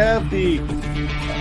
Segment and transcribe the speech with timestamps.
[0.00, 0.58] have the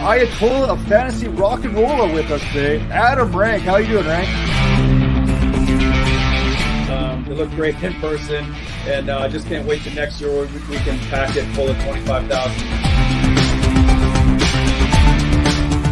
[0.04, 3.64] Ayatollah of fantasy rock and roller with us today, Adam Rank.
[3.64, 4.28] How you doing, Rank?
[6.90, 8.54] Um, they look great in person,
[8.86, 11.46] and I uh, just can't wait to next year where we, we can pack it
[11.56, 12.52] full of 25,000.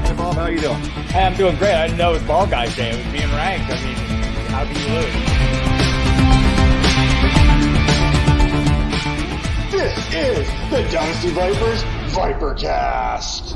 [0.03, 0.75] Hey, Bob, how you doing?
[0.75, 1.73] Hey, I'm doing great.
[1.73, 2.89] I didn't know it was Ball Guys Day.
[2.89, 3.71] It was being ranked.
[3.71, 3.95] I mean,
[4.49, 5.13] how can you lose?
[9.71, 13.53] This is the Dynasty Vipers Vipercast.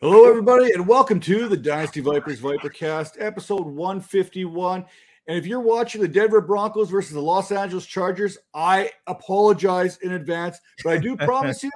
[0.00, 4.86] Hello, everybody, and welcome to the Dynasty Vipers Vipercast, episode 151.
[5.26, 10.12] And if you're watching the Denver Broncos versus the Los Angeles Chargers, I apologize in
[10.12, 11.72] advance, but I do promise you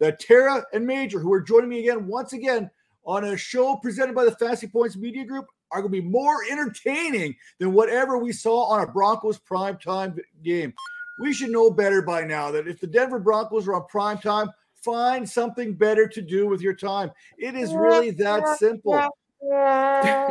[0.00, 2.68] that Tara and Major, who are joining me again, once again,
[3.04, 6.44] on a show presented by the Fantasy Points Media Group, are going to be more
[6.50, 10.72] entertaining than whatever we saw on a Broncos primetime game.
[11.18, 14.48] We should know better by now that if the Denver Broncos are on prime time,
[14.82, 17.10] find something better to do with your time.
[17.38, 19.08] It is really that simple.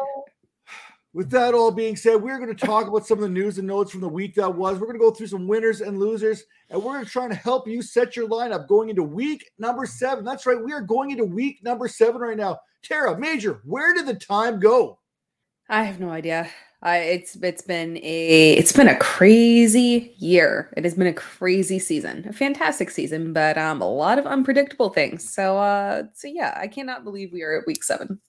[1.14, 3.68] with that all being said, we're going to talk about some of the news and
[3.68, 4.80] notes from the week that was.
[4.80, 7.36] We're going to go through some winners and losers, and we're going to try to
[7.36, 10.24] help you set your lineup going into week number seven.
[10.24, 12.60] That's right, we are going into week number seven right now.
[12.82, 15.00] Tara, Major, where did the time go?
[15.72, 16.50] I have no idea.
[16.84, 20.74] I, it's it's been a it's been a crazy year.
[20.76, 24.90] It has been a crazy season, a fantastic season, but um, a lot of unpredictable
[24.90, 25.28] things.
[25.28, 28.20] So uh, so yeah, I cannot believe we are at week seven.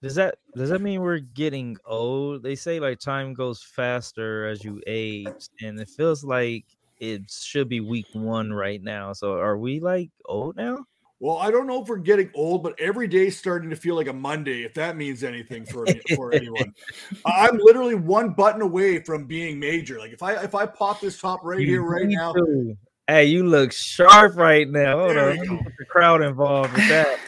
[0.00, 2.44] Does that does that mean we're getting old?
[2.44, 6.66] They say like time goes faster as you age, and it feels like
[7.00, 9.12] it should be week one right now.
[9.12, 10.84] So are we like old now?
[11.22, 14.08] Well, I don't know if we're getting old, but every day starting to feel like
[14.08, 16.74] a Monday, if that means anything for for anyone.
[17.24, 20.00] I'm literally one button away from being major.
[20.00, 22.32] Like if I if I pop this top right you here right now.
[22.32, 22.76] To.
[23.06, 24.98] Hey, you look sharp right now.
[24.98, 27.20] Hold on, get the crowd involved with that.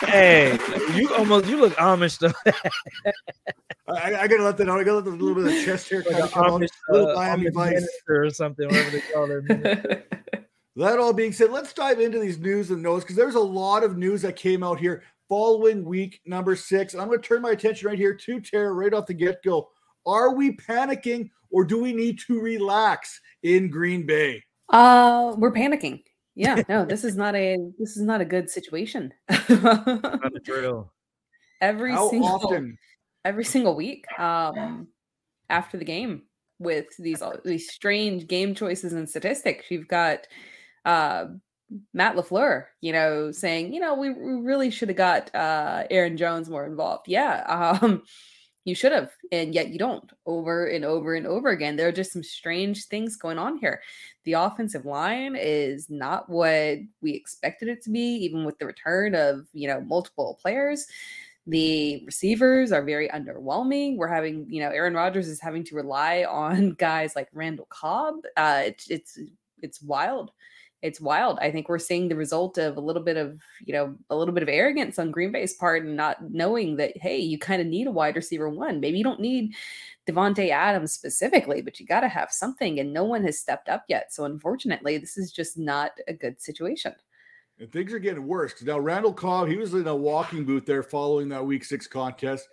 [0.00, 0.58] hey,
[0.94, 2.52] you almost you look Amish though.
[3.88, 4.80] I, I, gotta let that out.
[4.80, 6.62] I gotta let a little bit of chest hair like come Amish, on.
[6.62, 10.26] A little uh, Miami Vice or something, whatever they call it.
[10.76, 13.82] That all being said, let's dive into these news and notes because there's a lot
[13.82, 16.92] of news that came out here following week number six.
[16.92, 19.42] And I'm going to turn my attention right here to Tara right off the get
[19.42, 19.68] go.
[20.06, 24.42] Are we panicking or do we need to relax in Green Bay?
[24.68, 26.02] Uh, we're panicking.
[26.36, 29.12] Yeah, no, this is not a this is not a good situation.
[29.48, 30.92] not a drill.
[31.60, 32.78] Every How single often?
[33.24, 34.88] every single week, um,
[35.50, 36.22] after the game,
[36.58, 40.26] with these these strange game choices and statistics, you've got
[40.84, 41.26] uh,
[41.94, 46.50] Matt LaFleur, you know, saying, you know, we, really should have got uh, Aaron Jones
[46.50, 47.06] more involved.
[47.06, 48.02] Yeah, um,
[48.64, 50.10] you should have, and yet you don't.
[50.26, 53.80] Over and over and over again, there are just some strange things going on here.
[54.24, 59.14] The offensive line is not what we expected it to be, even with the return
[59.14, 60.86] of you know multiple players.
[61.46, 63.96] The receivers are very underwhelming.
[63.96, 68.16] We're having, you know, Aaron Rodgers is having to rely on guys like Randall Cobb.
[68.36, 69.18] Uh, it's
[69.62, 70.32] it's wild
[70.82, 71.38] it's wild.
[71.40, 74.32] I think we're seeing the result of a little bit of, you know, a little
[74.32, 77.66] bit of arrogance on Green Bay's part and not knowing that, hey, you kind of
[77.66, 78.80] need a wide receiver one.
[78.80, 79.54] Maybe you don't need
[80.08, 82.80] Davante Adams specifically, but you got to have something.
[82.80, 84.12] And no one has stepped up yet.
[84.12, 86.94] So unfortunately, this is just not a good situation.
[87.58, 88.54] And things are getting worse.
[88.62, 92.48] Now, Randall Cobb, he was in a walking boot there following that week six contest.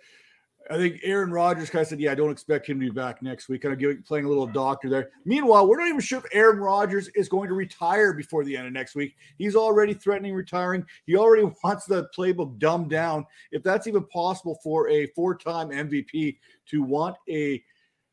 [0.70, 3.22] I think Aaron Rodgers kind of said, "Yeah, I don't expect him to be back
[3.22, 5.10] next week." Kind of giving, playing a little doctor there.
[5.24, 8.66] Meanwhile, we're not even sure if Aaron Rodgers is going to retire before the end
[8.66, 9.16] of next week.
[9.38, 10.84] He's already threatening retiring.
[11.06, 13.26] He already wants the playbook dumbed down.
[13.50, 17.62] If that's even possible for a four-time MVP to want a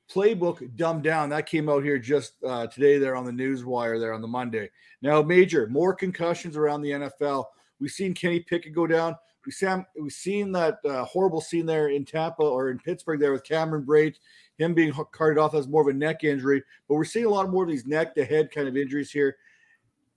[0.09, 3.99] playbook dumbed down, that came out here just uh, today there on the news wire
[3.99, 4.69] there on the Monday.
[5.01, 7.45] Now, major more concussions around the NFL.
[7.79, 9.15] We've seen Kenny Pickett go down.
[9.45, 13.31] We Sam, we've seen that uh, horrible scene there in Tampa or in Pittsburgh there
[13.31, 14.15] with Cameron Brate,
[14.57, 16.63] him being carted off as more of a neck injury.
[16.87, 19.37] But we're seeing a lot more of these neck to head kind of injuries here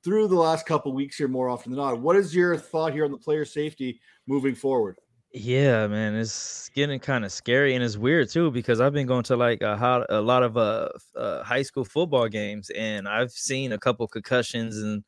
[0.03, 2.01] through the last couple weeks here more often than not.
[2.01, 4.97] What is your thought here on the player safety moving forward?
[5.33, 9.25] Yeah, man, it's getting kind of scary and it's weird too because I've been going
[9.25, 13.73] to like a, a lot of uh, uh, high school football games and I've seen
[13.73, 15.05] a couple concussions and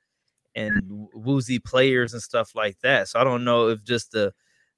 [0.55, 3.09] and woozy players and stuff like that.
[3.09, 4.33] So I don't know if just the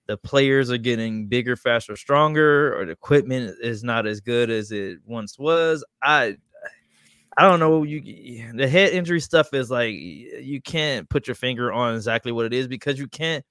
[0.06, 4.72] the players are getting bigger, faster, stronger, or the equipment is not as good as
[4.72, 5.84] it once was.
[6.02, 6.36] I
[7.36, 7.82] I don't know.
[7.82, 12.44] You the head injury stuff is like you can't put your finger on exactly what
[12.46, 13.44] it is because you can't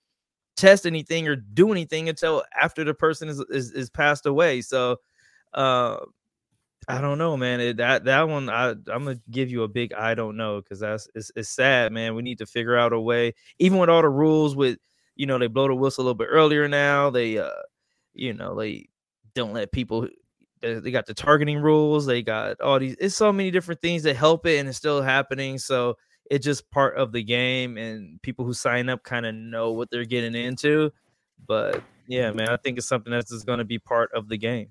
[0.58, 4.62] test anything or do anything until after the person is is, is passed away.
[4.62, 4.98] So
[5.54, 5.98] uh
[6.88, 7.60] I don't know, man.
[7.62, 10.80] It, that that one, I I'm gonna give you a big I don't know because
[10.80, 12.16] that's it's, it's sad, man.
[12.16, 14.56] We need to figure out a way, even with all the rules.
[14.56, 14.80] With
[15.16, 17.10] you know, they blow the whistle a little bit earlier now.
[17.12, 17.50] They, uh,
[18.14, 18.90] you know, they
[19.36, 20.08] don't let people.
[20.62, 22.06] They got the targeting rules.
[22.06, 22.96] They got all these.
[23.00, 25.58] It's so many different things that help it, and it's still happening.
[25.60, 25.98] So
[26.30, 29.90] it's just part of the game, and people who sign up kind of know what
[29.92, 30.92] they're getting into.
[31.48, 34.38] But yeah, man, I think it's something that's just going to be part of the
[34.38, 34.70] game.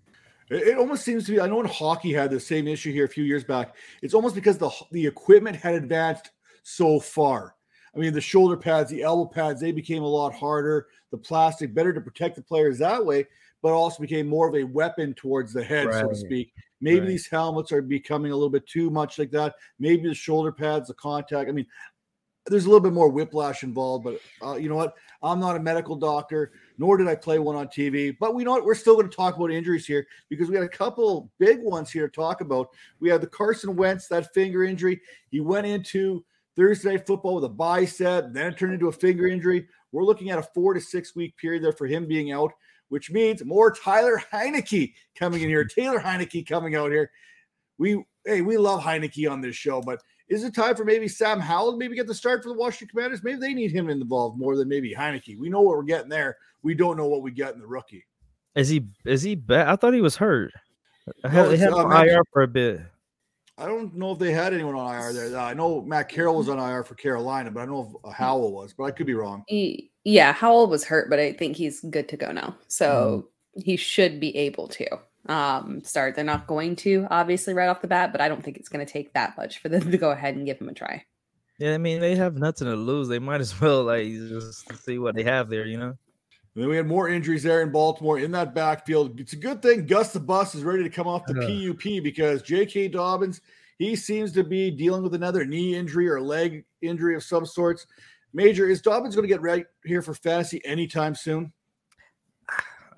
[0.50, 1.40] It, almost seems to be.
[1.40, 3.76] I know when hockey had the same issue here a few years back.
[4.02, 6.30] It's almost because the the equipment had advanced
[6.64, 7.54] so far.
[7.94, 10.88] I mean, the shoulder pads, the elbow pads, they became a lot harder.
[11.10, 13.26] The plastic, better to protect the players that way,
[13.62, 16.00] but also became more of a weapon towards the head, right.
[16.00, 16.52] so to speak.
[16.80, 17.08] Maybe right.
[17.08, 19.54] these helmets are becoming a little bit too much like that.
[19.78, 21.48] Maybe the shoulder pads, the contact.
[21.48, 21.66] I mean,
[22.46, 24.94] there's a little bit more whiplash involved, but uh, you know what?
[25.22, 28.16] I'm not a medical doctor, nor did I play one on TV.
[28.18, 28.64] But we know what?
[28.64, 31.90] We're still going to talk about injuries here because we had a couple big ones
[31.90, 32.68] here to talk about.
[33.00, 34.98] We had the Carson Wentz, that finger injury.
[35.30, 36.24] He went into
[36.56, 39.68] Thursday football with a bicep, then it turned into a finger injury.
[39.92, 42.50] We're looking at a four to six week period there for him being out,
[42.88, 45.64] which means more Tyler Heinicke coming in here.
[45.64, 47.10] Taylor Heinicke coming out here.
[47.76, 51.40] We hey, we love Heinicke on this show, but is it time for maybe Sam
[51.40, 53.24] Howell to maybe get the start for the Washington Commanders?
[53.24, 55.36] Maybe they need him involved more than maybe Heinicke.
[55.38, 56.36] We know what we're getting there.
[56.62, 58.06] We don't know what we get in the rookie.
[58.54, 59.68] Is he is he bad?
[59.68, 60.52] I thought he was hurt.
[61.24, 62.80] I had, no, had uh, IR for a bit.
[63.58, 65.38] I don't know if they had anyone on IR there.
[65.38, 68.52] I know Matt Corral was on IR for Carolina, but I don't know if Howell
[68.52, 69.44] was, but I could be wrong.
[69.48, 72.56] He, yeah, Howell was hurt, but I think he's good to go now.
[72.68, 73.62] So mm.
[73.62, 74.86] he should be able to
[75.28, 76.14] um, start.
[76.14, 78.84] They're not going to, obviously, right off the bat, but I don't think it's going
[78.84, 81.04] to take that much for them to go ahead and give him a try.
[81.58, 83.08] Yeah, I mean, they have nothing to lose.
[83.08, 85.94] They might as well, like, just see what they have there, you know?
[86.54, 89.20] And then we had more injuries there in Baltimore in that backfield.
[89.20, 91.72] It's a good thing Gus the Bus is ready to come off the uh-huh.
[91.74, 92.88] PUP because J.K.
[92.88, 93.40] Dobbins,
[93.78, 97.86] he seems to be dealing with another knee injury or leg injury of some sorts.
[98.32, 101.52] Major, is Dobbins going to get right here for fantasy anytime soon?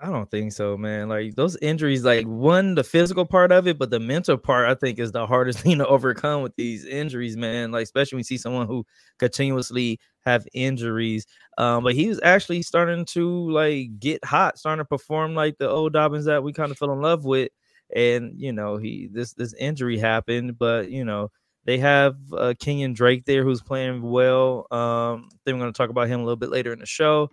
[0.02, 1.08] I don't think so, man.
[1.08, 4.74] Like those injuries, like one, the physical part of it, but the mental part, I
[4.74, 7.70] think, is the hardest thing to overcome with these injuries, man.
[7.70, 8.84] Like, especially when you see someone who
[9.20, 11.26] continuously have injuries.
[11.56, 15.92] Um, but he's actually starting to like get hot, starting to perform like the old
[15.92, 17.50] Dobbins that we kind of fell in love with.
[17.94, 21.30] And you know, he this this injury happened, but you know,
[21.64, 24.66] they have uh Kenyan Drake there who's playing well.
[24.72, 27.30] Um, I think we're gonna talk about him a little bit later in the show.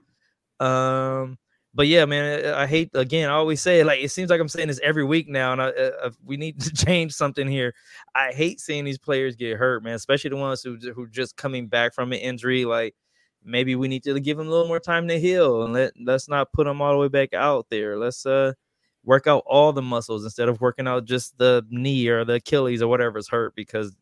[0.60, 1.38] Um
[1.74, 3.30] but yeah, man, I hate again.
[3.30, 5.70] I always say like it seems like I'm saying this every week now, and I,
[5.70, 7.74] uh, uh we need to change something here.
[8.16, 11.68] I hate seeing these players get hurt, man, especially the ones who who just coming
[11.68, 12.66] back from an injury.
[12.66, 12.96] Like
[13.44, 16.28] maybe we need to give them a little more time to heal, and let let's
[16.28, 17.98] not put them all the way back out there.
[17.98, 18.54] Let's uh
[19.06, 22.82] work out all the muscles instead of working out just the knee or the Achilles
[22.82, 23.96] or whatever's hurt because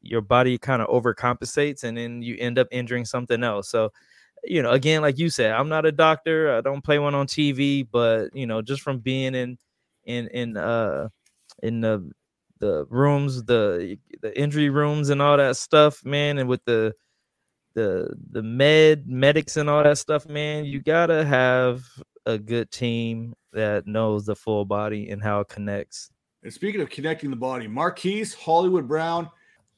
[0.00, 3.68] your body kind of overcompensates and then you end up injuring something else.
[3.68, 3.90] So
[4.46, 6.54] you know, again, like you said, I'm not a doctor.
[6.54, 9.58] I don't play one on TV, but you know, just from being in
[10.04, 11.08] in in uh
[11.62, 12.10] in the
[12.60, 16.94] the rooms, the the injury rooms and all that stuff, man, and with the
[17.74, 21.84] the the med medics and all that stuff, man, you gotta have
[22.26, 26.10] a good team that knows the full body and how it connects.
[26.42, 29.30] And speaking of connecting the body, Marquise Hollywood Brown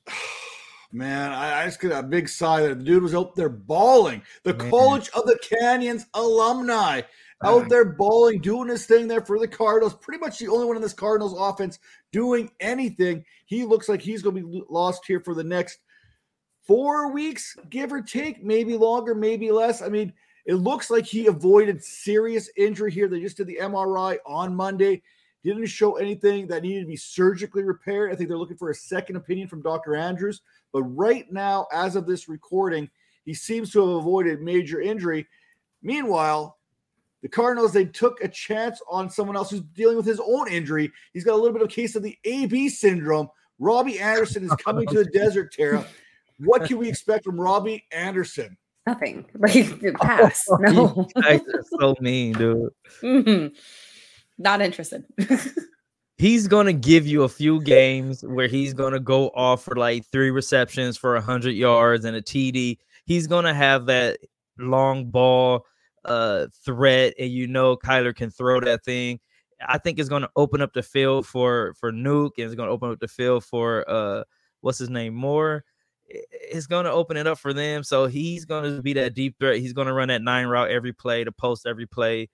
[0.92, 4.22] Man, I, I, just got a big sigh that the dude was out there bawling.
[4.44, 4.70] The Man.
[4.70, 7.02] College of the Canyons alumni
[7.44, 7.68] out ah.
[7.68, 9.94] there bawling, doing his thing there for the Cardinals.
[9.94, 11.78] Pretty much the only one in this Cardinals offense
[12.12, 13.24] doing anything.
[13.46, 15.80] He looks like he's going to be lost here for the next
[16.66, 19.82] four weeks, give or take, maybe longer, maybe less.
[19.82, 20.12] I mean,
[20.46, 23.08] it looks like he avoided serious injury here.
[23.08, 25.02] They just did the MRI on Monday.
[25.44, 28.12] Didn't show anything that needed to be surgically repaired.
[28.12, 29.94] I think they're looking for a second opinion from Dr.
[29.94, 30.40] Andrews.
[30.76, 32.90] But right now, as of this recording,
[33.24, 35.26] he seems to have avoided major injury.
[35.80, 36.58] Meanwhile,
[37.22, 40.92] the Cardinals, they took a chance on someone else who's dealing with his own injury.
[41.14, 43.28] He's got a little bit of a case of the AB syndrome.
[43.58, 45.86] Robbie Anderson is coming to the desert, Tara.
[46.40, 48.58] What can we expect from Robbie Anderson?
[48.86, 49.24] Nothing.
[49.38, 50.46] Like pass.
[50.60, 51.08] No.
[51.80, 52.68] so mean, dude.
[53.00, 53.54] Mm-hmm.
[54.36, 55.04] Not interested.
[56.16, 60.30] He's gonna give you a few games where he's gonna go off for like three
[60.30, 62.78] receptions for hundred yards and a TD.
[63.04, 64.18] He's gonna have that
[64.58, 65.64] long ball
[66.04, 69.20] uh threat, and you know Kyler can throw that thing.
[69.66, 72.90] I think it's gonna open up the field for for Nuke, and it's gonna open
[72.90, 74.24] up the field for uh
[74.60, 75.64] what's his name Moore.
[76.08, 77.82] It's gonna open it up for them.
[77.82, 79.58] So he's gonna be that deep threat.
[79.58, 82.28] He's gonna run that nine route every play, the post every play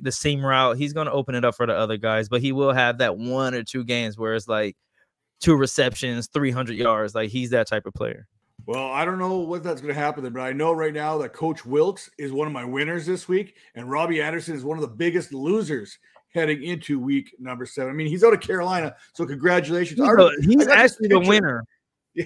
[0.00, 0.76] the seam route.
[0.76, 3.16] He's going to open it up for the other guys, but he will have that
[3.16, 4.76] one or two games where it's like
[5.40, 7.14] two receptions, 300 yards.
[7.14, 8.26] Like he's that type of player.
[8.66, 11.32] Well, I don't know what that's going to happen, but I know right now that
[11.32, 14.82] Coach Wilks is one of my winners this week, and Robbie Anderson is one of
[14.82, 15.98] the biggest losers
[16.34, 17.90] heading into week number seven.
[17.90, 19.98] I mean, he's out of Carolina, so congratulations.
[19.98, 21.64] He's, he's actually the winner.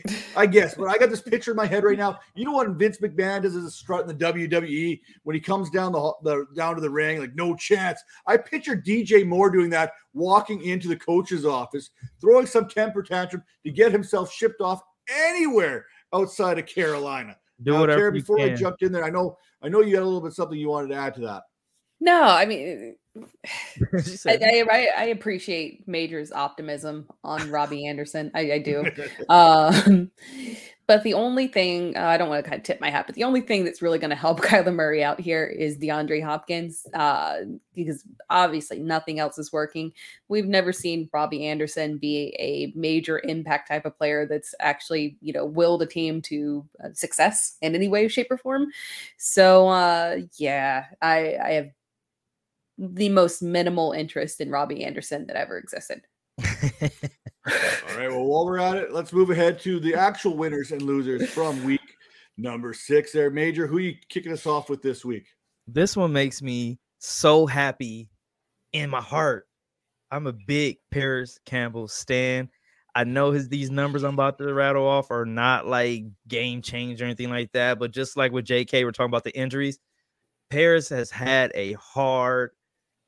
[0.37, 2.19] I guess, but I got this picture in my head right now.
[2.35, 5.71] You know what Vince McMahon does as a strut in the WWE when he comes
[5.71, 8.01] down the, the down to the ring, like no chance.
[8.27, 13.43] I picture DJ Moore doing that, walking into the coach's office, throwing some temper tantrum
[13.65, 14.81] to get himself shipped off
[15.11, 17.37] anywhere outside of Carolina.
[17.63, 18.01] Do whatever.
[18.01, 20.33] Tara, before I jumped in there, I know I know you had a little bit
[20.33, 21.43] something you wanted to add to that.
[22.01, 22.97] No, I mean,
[24.27, 28.31] I, I, I, appreciate Major's optimism on Robbie Anderson.
[28.35, 28.91] I, I do.
[29.29, 30.11] um,
[30.87, 33.15] but the only thing uh, I don't want to kind of tip my hat, but
[33.15, 36.87] the only thing that's really going to help Kyler Murray out here is DeAndre Hopkins,
[36.95, 37.41] uh,
[37.75, 39.93] because obviously nothing else is working.
[40.29, 45.35] We've never seen Robbie Anderson be a major impact type of player that's actually, you
[45.35, 48.69] know, willed a team to uh, success in any way, shape, or form.
[49.19, 51.71] So, uh, yeah, I, I have
[52.83, 56.03] the most minimal interest in Robbie Anderson that ever existed.
[56.43, 58.11] All right.
[58.11, 61.63] Well, while we're at it, let's move ahead to the actual winners and losers from
[61.65, 61.81] week
[62.37, 63.13] number six.
[63.13, 65.27] There, Major, who are you kicking us off with this week?
[65.69, 68.11] This one makes me so happy
[68.73, 69.47] in my heart.
[70.11, 72.49] I'm a big Parris Campbell stan.
[72.95, 77.01] I know his these numbers I'm about to rattle off are not like game change
[77.01, 79.79] or anything like that, but just like with JK, we're talking about the injuries.
[80.51, 82.51] Parris has had a hard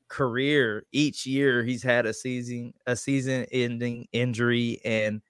[0.07, 5.21] career each year he's had a season a season ending injury and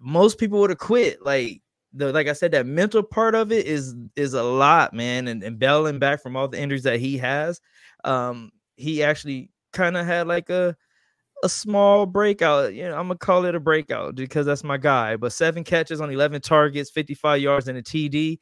[0.00, 1.60] most people would have quit like
[1.92, 5.42] the like I said that mental part of it is is a lot man and,
[5.42, 7.60] and bailing back from all the injuries that he has
[8.04, 10.76] um he actually kind of had like a
[11.42, 15.16] a small breakout you know I'm gonna call it a breakout because that's my guy
[15.16, 18.38] but seven catches on 11 targets 55 yards and a TD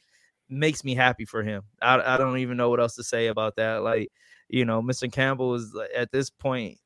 [0.48, 1.62] makes me happy for him.
[1.82, 4.10] I, I don't even know what else to say about that like
[4.48, 5.10] you know, Mr.
[5.10, 6.78] Campbell is at this point,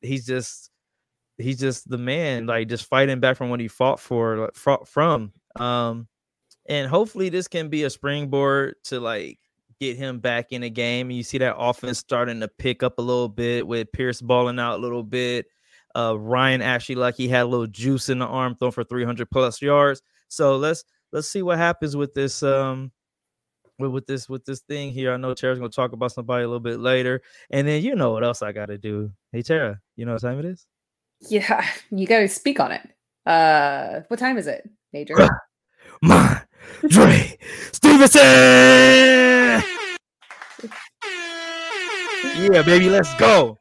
[0.00, 0.70] he's just
[1.38, 4.88] he's just the man, like just fighting back from what he fought for, like, fought
[4.88, 5.32] from.
[5.56, 6.08] Um,
[6.68, 9.38] and hopefully this can be a springboard to like
[9.80, 11.08] get him back in the game.
[11.08, 14.58] And you see that offense starting to pick up a little bit with Pierce balling
[14.58, 15.46] out a little bit.
[15.94, 19.30] Uh, Ryan actually like he had a little juice in the arm, throwing for 300
[19.30, 20.02] plus yards.
[20.28, 22.90] So let's let's see what happens with this um
[23.78, 25.12] with, with this with this thing here.
[25.12, 28.12] I know Tara's gonna talk about somebody a little bit later, and then you know
[28.12, 29.10] what else I got to do.
[29.32, 30.66] Hey Tara, you know what time it is?
[31.28, 32.88] Yeah, you got to speak on it.
[33.24, 35.14] Uh, what time is it, Major?
[36.02, 36.42] My
[36.88, 37.38] Dre
[37.72, 38.22] Stevenson.
[42.38, 43.58] yeah, baby, let's go.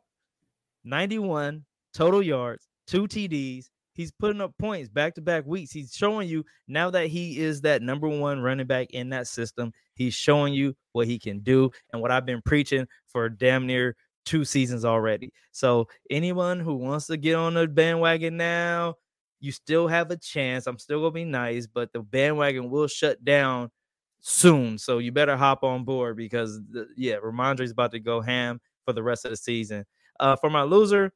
[0.84, 5.72] 91 total yards, two TDs, he's putting up points back to back weeks.
[5.72, 9.72] He's showing you now that he is that number one running back in that system.
[9.96, 13.96] He's showing you what he can do and what I've been preaching for damn near
[14.26, 15.32] two seasons already.
[15.52, 18.96] So anyone who wants to get on the bandwagon now,
[19.40, 20.68] you still have a chance.
[20.68, 23.70] I'm still gonna be nice, but the bandwagon will shut down
[24.22, 24.78] soon.
[24.78, 28.94] So you better hop on board because the, yeah, Rhamondre's about to go ham for
[28.94, 29.86] the rest of the season.
[30.20, 31.12] Uh, for my loser,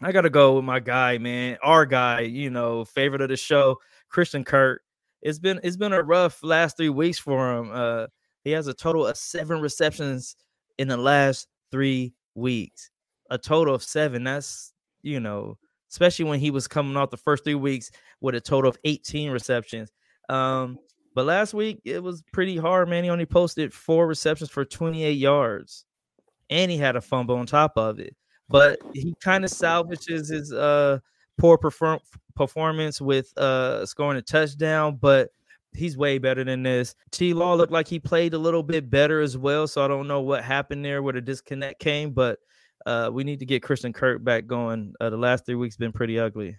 [0.00, 1.58] I gotta go with my guy, man.
[1.62, 3.78] Our guy, you know, favorite of the show,
[4.08, 4.82] Christian Kirk.
[5.22, 7.70] It's been it's been a rough last three weeks for him.
[7.72, 8.06] Uh,
[8.44, 10.36] he has a total of seven receptions
[10.78, 12.90] in the last three weeks.
[13.30, 14.22] A total of seven.
[14.22, 15.58] That's you know,
[15.90, 17.90] especially when he was coming off the first three weeks
[18.20, 19.90] with a total of 18 receptions.
[20.28, 20.78] Um,
[21.16, 23.02] but last week it was pretty hard, man.
[23.02, 25.84] He only posted four receptions for 28 yards,
[26.50, 28.14] and he had a fumble on top of it
[28.48, 30.98] but he kind of salvages his uh
[31.38, 32.00] poor perform-
[32.34, 35.30] performance with uh scoring a touchdown, but
[35.74, 36.94] he's way better than this.
[37.10, 40.08] T Law looked like he played a little bit better as well, so I don't
[40.08, 42.38] know what happened there where the disconnect came, but
[42.86, 44.94] uh we need to get Christian Kirk back going.
[45.00, 46.56] Uh, the last three weeks been pretty ugly.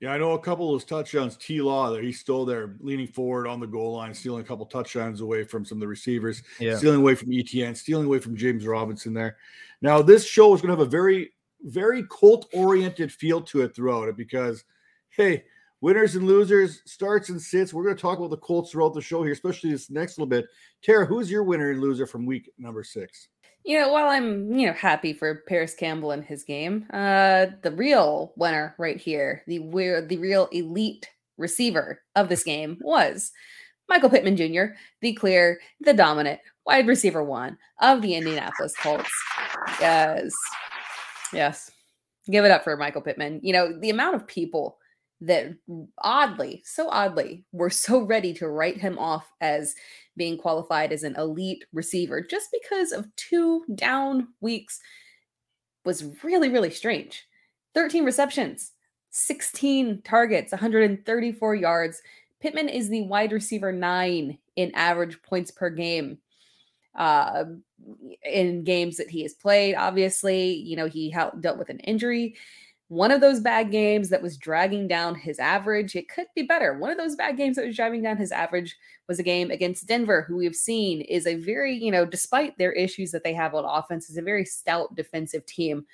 [0.00, 1.36] Yeah, I know a couple of those touchdowns.
[1.36, 4.64] T Law there, he's still there, leaning forward on the goal line, stealing a couple
[4.64, 6.76] touchdowns away from some of the receivers, yeah.
[6.76, 9.36] stealing away from ETN, stealing away from James Robinson there.
[9.82, 13.76] Now, this show is going to have a very, very Colt oriented feel to it
[13.76, 14.64] throughout it because,
[15.10, 15.44] hey,
[15.82, 17.74] winners and losers, starts and sits.
[17.74, 20.28] We're going to talk about the Colts throughout the show here, especially this next little
[20.30, 20.46] bit.
[20.82, 23.28] Tara, who's your winner and loser from week number six?
[23.64, 27.72] You know, while I'm, you know, happy for Parris Campbell and his game, uh, the
[27.72, 33.32] real winner right here, the the real elite receiver of this game was
[33.88, 39.10] Michael Pittman Jr., the clear, the dominant wide receiver one of the Indianapolis Colts.
[39.80, 40.32] Yes.
[41.32, 41.70] Yes.
[42.30, 43.40] Give it up for Michael Pittman.
[43.42, 44.78] You know, the amount of people
[45.20, 45.54] that
[45.98, 49.74] oddly, so oddly, were so ready to write him off as
[50.16, 54.80] being qualified as an elite receiver just because of two down weeks
[55.84, 57.26] was really, really strange.
[57.74, 58.72] 13 receptions,
[59.10, 62.02] 16 targets, 134 yards.
[62.40, 66.18] Pittman is the wide receiver nine in average points per game
[66.96, 67.44] uh,
[68.24, 69.74] in games that he has played.
[69.74, 72.36] Obviously, you know, he dealt with an injury.
[72.90, 76.76] One of those bad games that was dragging down his average, it could be better.
[76.76, 79.86] One of those bad games that was driving down his average was a game against
[79.86, 83.54] Denver, who we've seen is a very, you know, despite their issues that they have
[83.54, 85.86] on offense, is a very stout defensive team.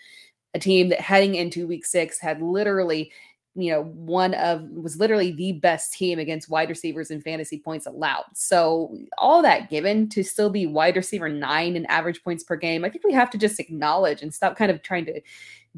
[0.55, 3.12] A team that heading into week six had literally
[3.56, 7.86] you know, one of was literally the best team against wide receivers and fantasy points
[7.86, 8.25] allowed.
[8.34, 12.84] So, all that given to still be wide receiver nine in average points per game,
[12.84, 15.20] I think we have to just acknowledge and stop kind of trying to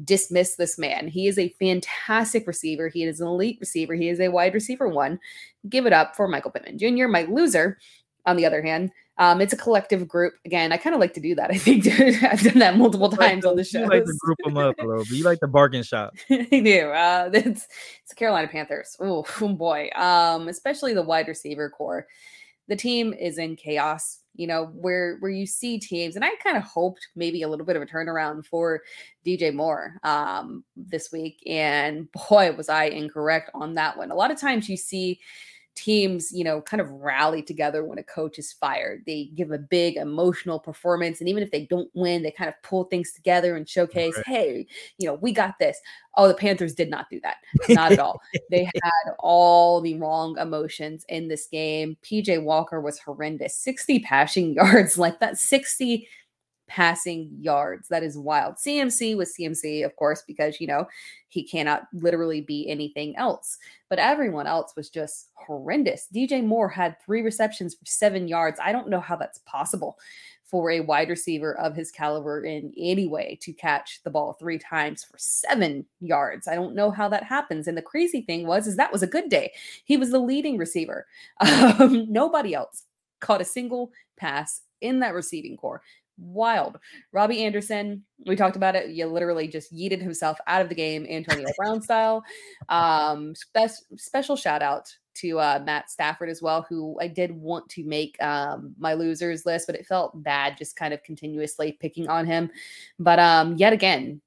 [0.03, 1.07] dismiss this man.
[1.07, 2.89] He is a fantastic receiver.
[2.89, 3.95] He is an elite receiver.
[3.95, 5.19] He is a wide receiver one.
[5.67, 7.77] Give it up for Michael Pittman Jr., my loser,
[8.25, 10.33] on the other hand, um, it's a collective group.
[10.45, 11.51] Again, I kind of like to do that.
[11.51, 11.85] I think
[12.23, 13.81] I've done that multiple times on the show.
[13.81, 15.11] You like to group them up a little bit.
[15.11, 16.13] You like the bargain shop.
[16.29, 16.89] I do.
[16.89, 17.67] Uh, it's,
[18.01, 18.95] it's the Carolina Panthers.
[19.01, 19.89] Oh, boy.
[19.93, 22.07] Um, especially the wide receiver corps.
[22.69, 24.19] The team is in chaos.
[24.35, 27.65] You know where where you see teams, and I kind of hoped maybe a little
[27.65, 28.81] bit of a turnaround for
[29.25, 34.11] DJ Moore um, this week, and boy was I incorrect on that one.
[34.11, 35.19] A lot of times you see
[35.75, 39.03] teams, you know, kind of rally together when a coach is fired.
[39.05, 41.19] They give a big emotional performance.
[41.19, 44.27] And even if they don't win, they kind of pull things together and showcase, right.
[44.27, 45.79] hey, you know, we got this.
[46.17, 47.37] Oh, the Panthers did not do that.
[47.69, 48.21] Not at all.
[48.51, 51.97] they had all the wrong emotions in this game.
[52.03, 53.55] PJ Walker was horrendous.
[53.55, 55.37] 60 passing yards like that.
[55.37, 56.07] 60
[56.69, 57.89] passing yards.
[57.89, 58.55] That is wild.
[58.55, 60.87] CMC was CMC, of course, because, you know,
[61.27, 63.57] he cannot literally be anything else.
[63.89, 66.07] But everyone else was just horrendous.
[66.15, 68.59] DJ Moore had three receptions for seven yards.
[68.63, 69.97] I don't know how that's possible
[70.45, 74.57] for a wide receiver of his caliber in any way to catch the ball three
[74.57, 76.47] times for seven yards.
[76.47, 77.67] I don't know how that happens.
[77.67, 79.51] And the crazy thing was, is that was a good day.
[79.85, 81.05] He was the leading receiver.
[81.79, 82.85] Um, nobody else
[83.19, 85.81] caught a single pass in that receiving corps
[86.19, 86.77] wild.
[87.11, 88.89] Robbie Anderson, we talked about it.
[88.89, 92.23] You literally just yeeted himself out of the game, Antonio Brown style.
[92.67, 97.67] Um, spe- special shout out to uh, Matt Stafford as well, who I did want
[97.69, 102.07] to make um, my losers list, but it felt bad just kind of continuously picking
[102.07, 102.49] on him.
[102.99, 104.21] But um, yet again,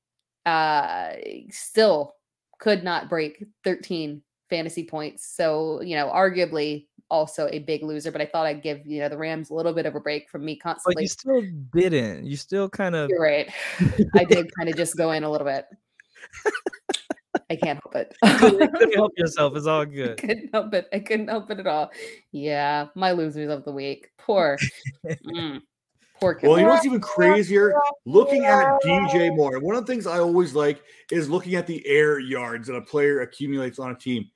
[0.45, 1.13] uh,
[1.51, 2.15] still
[2.59, 5.27] could not break 13 fantasy points.
[5.35, 9.09] So, you know, arguably also a big loser, but I thought I'd give you know
[9.09, 10.95] the Rams a little bit of a break from me constantly.
[10.95, 12.25] But you still didn't.
[12.25, 13.11] You still kind of.
[13.11, 13.53] You're right.
[14.17, 15.67] I did kind of just go in a little bit.
[17.51, 18.17] I can't help it.
[18.41, 19.55] couldn't help yourself.
[19.57, 20.13] It's all good.
[20.13, 20.89] I couldn't help it.
[20.93, 21.91] I couldn't help it at all.
[22.33, 24.09] Yeah, my losers of the week.
[24.19, 24.59] Poor.
[25.07, 25.61] Mm,
[26.19, 26.49] poor kid.
[26.49, 27.75] Well, you know what's even crazier?
[28.07, 29.61] Looking at DJ Moore.
[29.61, 32.83] One of the things I always like is looking at the air yards that a
[32.83, 34.31] player accumulates on a team.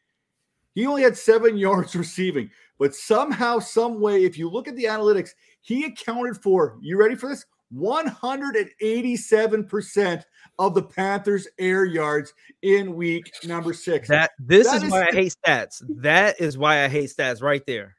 [0.77, 2.49] He only had seven yards receiving.
[2.79, 5.31] But somehow, some way, if you look at the analytics,
[5.63, 7.45] he accounted for, you ready for this?
[7.75, 10.23] 187%
[10.59, 14.07] of the Panthers' air yards in week number six.
[14.09, 15.83] That this that is, is why I hate stats.
[15.89, 17.97] That is why I hate stats right there.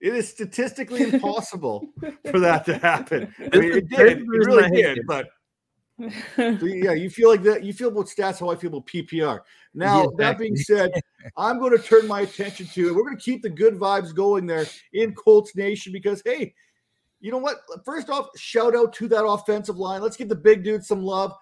[0.00, 1.88] It is statistically impossible
[2.30, 3.34] for that to happen.
[3.40, 4.18] I mean, it did.
[4.18, 5.26] It really did, but
[6.36, 7.62] so yeah, you feel like that.
[7.62, 9.40] You feel about stats how I feel about PPR.
[9.74, 10.90] Now, yeah, that being said,
[11.36, 14.46] I'm going to turn my attention to, we're going to keep the good vibes going
[14.46, 16.54] there in Colts Nation because, hey,
[17.20, 17.58] you know what?
[17.84, 20.02] First off, shout out to that offensive line.
[20.02, 21.32] Let's give the big dude some love.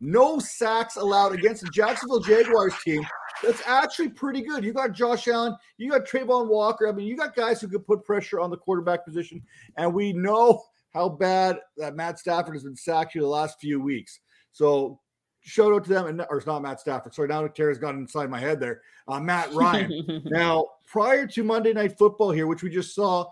[0.00, 3.04] No sacks allowed against the Jacksonville Jaguars team.
[3.42, 4.64] That's actually pretty good.
[4.64, 6.88] You got Josh Allen, you got Travon Walker.
[6.88, 9.42] I mean, you got guys who could put pressure on the quarterback position.
[9.76, 13.80] And we know how bad that Matt Stafford has been sacked here the last few
[13.80, 14.20] weeks.
[14.52, 15.00] So
[15.40, 17.14] shout out to them, and or it's not Matt Stafford.
[17.14, 18.82] Sorry, now Tara's got inside my head there.
[19.06, 20.22] Uh, Matt Ryan.
[20.26, 23.26] now, prior to Monday Night Football here, which we just saw,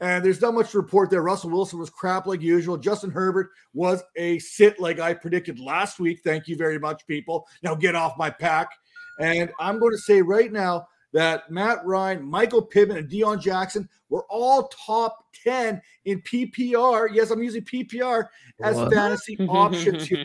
[0.00, 1.22] and there's not much to report there.
[1.22, 2.76] Russell Wilson was crap like usual.
[2.76, 6.20] Justin Herbert was a sit like I predicted last week.
[6.24, 7.46] Thank you very much, people.
[7.62, 8.70] Now get off my pack.
[9.18, 13.88] And I'm going to say right now, that Matt Ryan, Michael Pittman, and Deon Jackson
[14.08, 17.08] were all top 10 in PPR.
[17.12, 18.26] Yes, I'm using PPR
[18.62, 18.92] as what?
[18.92, 20.24] fantasy options here.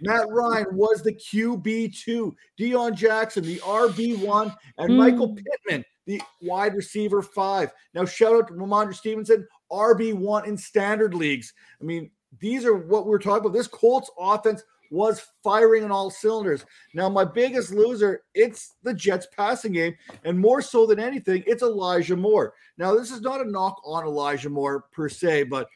[0.00, 4.96] Matt Ryan was the QB2, Deon Jackson, the RB1, and mm.
[4.96, 7.72] Michael Pittman, the wide receiver five.
[7.94, 11.52] Now, shout out to Rhamondre Stevenson, RB1 in standard leagues.
[11.80, 13.56] I mean, these are what we're talking about.
[13.56, 16.66] This Colts offense was firing on all cylinders.
[16.92, 21.62] Now, my biggest loser, it's the Jets passing game, and more so than anything, it's
[21.62, 22.52] Elijah Moore.
[22.76, 25.66] Now, this is not a knock on Elijah Moore per se, but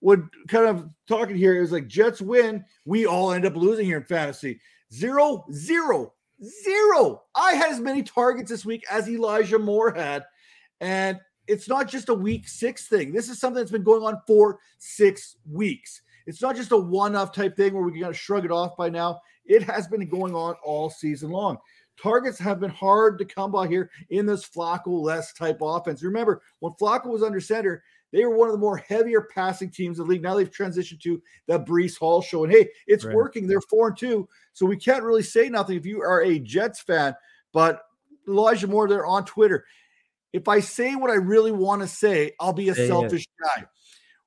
[0.00, 3.98] what kind of talking here is like Jets win, we all end up losing here
[3.98, 4.60] in fantasy.
[4.92, 6.12] Zero, zero,
[6.42, 7.22] zero.
[7.36, 10.24] I had as many targets this week as Elijah Moore had,
[10.80, 13.12] and it's not just a week six thing.
[13.12, 16.02] This is something that's been going on for six weeks.
[16.26, 18.88] It's not just a one-off type thing where we got to shrug it off by
[18.88, 19.20] now.
[19.44, 21.58] It has been going on all season long.
[22.00, 26.02] Targets have been hard to come by here in this Flacco less type offense.
[26.02, 29.98] Remember, when Flacco was under center, they were one of the more heavier passing teams
[29.98, 30.22] in the league.
[30.22, 32.44] Now they've transitioned to the Breece Hall show.
[32.44, 33.14] And hey, it's right.
[33.14, 33.46] working.
[33.46, 34.28] They're four and two.
[34.52, 37.14] So we can't really say nothing if you are a Jets fan.
[37.52, 37.82] But
[38.28, 39.64] Elijah Moore there on Twitter.
[40.32, 43.62] If I say what I really want to say, I'll be a yeah, selfish yeah.
[43.62, 43.68] guy.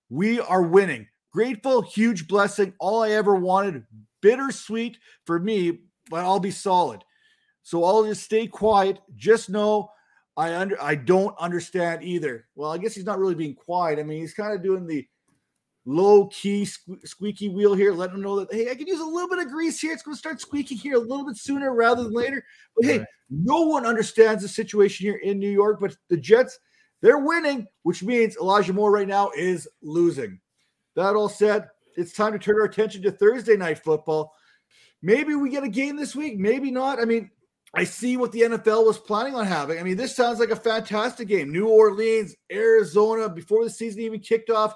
[0.09, 1.07] We are winning.
[1.31, 2.73] Grateful, huge blessing.
[2.79, 3.83] All I ever wanted.
[4.21, 7.03] Bittersweet for me, but I'll be solid.
[7.61, 8.99] So I'll just stay quiet.
[9.15, 9.91] Just know
[10.35, 12.47] I under I don't understand either.
[12.55, 13.99] Well, I guess he's not really being quiet.
[13.99, 15.05] I mean, he's kind of doing the
[15.85, 19.29] low key squeaky wheel here, letting them know that hey, I can use a little
[19.29, 19.91] bit of grease here.
[19.91, 22.43] It's going to start squeaking here a little bit sooner rather than later.
[22.75, 23.07] But hey, right.
[23.29, 25.79] no one understands the situation here in New York.
[25.79, 26.57] But the Jets,
[27.01, 30.39] they're winning, which means Elijah Moore right now is losing.
[30.99, 34.33] That all said, it's time to turn our attention to Thursday night football.
[35.01, 36.99] Maybe we get a game this week, maybe not.
[36.99, 37.31] I mean,
[37.73, 39.79] I see what the NFL was planning on having.
[39.79, 41.53] I mean, this sounds like a fantastic game.
[41.53, 44.73] New Orleans, Arizona, before the season even kicked off,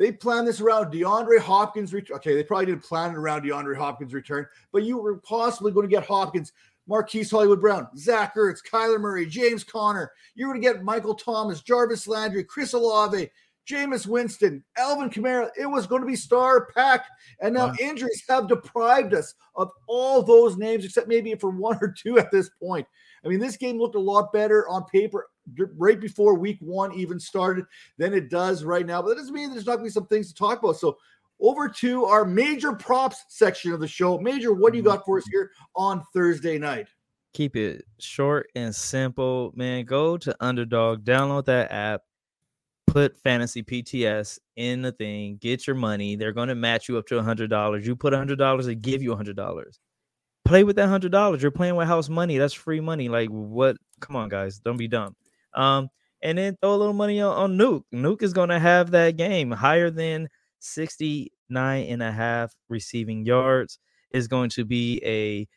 [0.00, 1.94] they planned this around DeAndre Hopkins.
[1.94, 5.88] Okay, they probably didn't plan it around DeAndre Hopkins' return, but you were possibly going
[5.88, 6.52] to get Hopkins,
[6.88, 10.10] Marquise Hollywood Brown, Zach Ertz, Kyler Murray, James Conner.
[10.34, 13.30] You were going to get Michael Thomas, Jarvis Landry, Chris Olave,
[13.68, 15.50] Jameis Winston, Alvin Kamara.
[15.58, 17.08] It was going to be star packed.
[17.40, 17.74] And now wow.
[17.80, 22.30] injuries have deprived us of all those names, except maybe for one or two at
[22.30, 22.86] this point.
[23.24, 25.28] I mean, this game looked a lot better on paper
[25.76, 27.64] right before week one even started
[27.98, 29.02] than it does right now.
[29.02, 30.76] But that doesn't mean there's not going to be some things to talk about.
[30.76, 30.96] So,
[31.40, 34.16] over to our major props section of the show.
[34.18, 36.86] Major, what do you got for us here on Thursday night?
[37.34, 39.84] Keep it short and simple, man.
[39.84, 42.02] Go to Underdog, download that app
[42.86, 46.16] put fantasy PTS in the thing, get your money.
[46.16, 47.86] They're going to match you up to a hundred dollars.
[47.86, 49.80] You put a hundred dollars, they give you a hundred dollars.
[50.44, 51.42] Play with that hundred dollars.
[51.42, 52.38] You're playing with house money.
[52.38, 53.08] That's free money.
[53.08, 53.76] Like what?
[54.00, 55.16] Come on, guys, don't be dumb.
[55.54, 55.88] Um,
[56.22, 57.84] and then throw a little money on, on Nuke.
[57.92, 60.28] Nuke is going to have that game higher than
[60.60, 63.78] 69 and a half receiving yards.
[64.10, 65.48] Is going to be a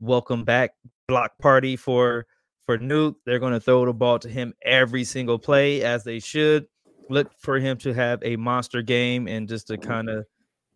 [0.00, 0.72] welcome back
[1.06, 2.26] block party for
[2.70, 3.16] for Nuke.
[3.26, 6.66] They're going to throw the ball to him every single play as they should
[7.08, 10.24] look for him to have a monster game and just to kind of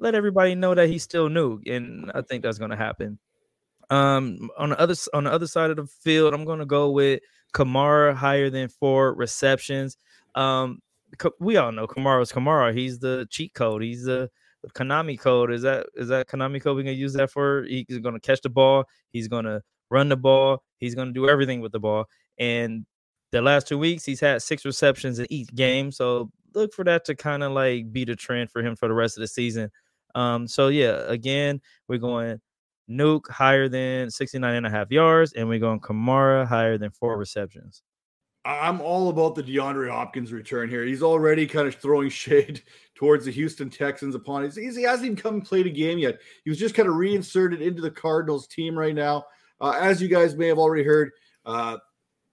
[0.00, 3.20] let everybody know that he's still Nuke, And I think that's going to happen.
[3.90, 6.90] Um, on the other on the other side of the field, I'm going to go
[6.90, 7.20] with
[7.54, 9.96] Kamara higher than four receptions.
[10.35, 10.80] Um,
[11.38, 12.76] we all know Kamara's Kamara.
[12.76, 13.85] He's the cheat code.
[13.85, 14.30] He's the
[14.70, 15.52] Konami code.
[15.52, 16.76] Is that is that Konami code?
[16.76, 17.62] We're gonna use that for.
[17.62, 18.87] He's gonna catch the ball.
[19.12, 20.64] He's gonna run the ball.
[20.85, 22.07] He's gonna do everything with the ball.
[22.38, 22.87] And
[23.35, 27.05] the last two weeks he's had six receptions in each game so look for that
[27.05, 29.70] to kind of like be the trend for him for the rest of the season.
[30.14, 32.40] Um so yeah again we're going
[32.88, 37.18] nuke higher than 69 and a half yards and we're going kamara higher than four
[37.18, 37.83] receptions.
[38.44, 40.85] I'm all about the deandre hopkins return here.
[40.85, 42.62] He's already kind of throwing shade
[42.94, 46.20] towards the houston texans upon his he hasn't even come and played a game yet.
[46.44, 49.25] He was just kind of reinserted into the cardinals team right now
[49.64, 51.12] uh, as you guys may have already heard
[51.46, 51.79] uh,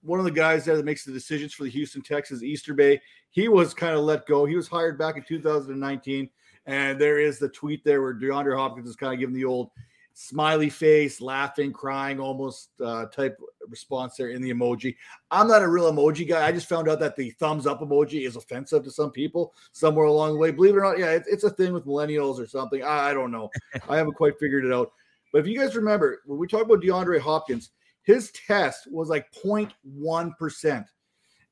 [0.02, 3.48] one of the guys there that makes the decisions for the Houston Texans, Easterby, he
[3.48, 4.44] was kind of let go.
[4.44, 6.28] He was hired back in 2019.
[6.66, 9.70] And there is the tweet there where DeAndre Hopkins is kind of giving the old
[10.12, 14.94] smiley face, laughing, crying, almost uh, type response there in the emoji.
[15.30, 16.46] I'm not a real emoji guy.
[16.46, 20.06] I just found out that the thumbs up emoji is offensive to some people somewhere
[20.06, 20.50] along the way.
[20.50, 22.82] Believe it or not, yeah, it's, it's a thing with millennials or something.
[22.82, 23.50] I, I don't know.
[23.88, 24.92] I haven't quite figured it out.
[25.32, 27.70] But if you guys remember, when we talk about DeAndre Hopkins,
[28.02, 30.84] his test was like 0.1%.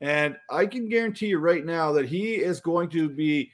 [0.02, 3.50] And I can guarantee you right now that he is going to be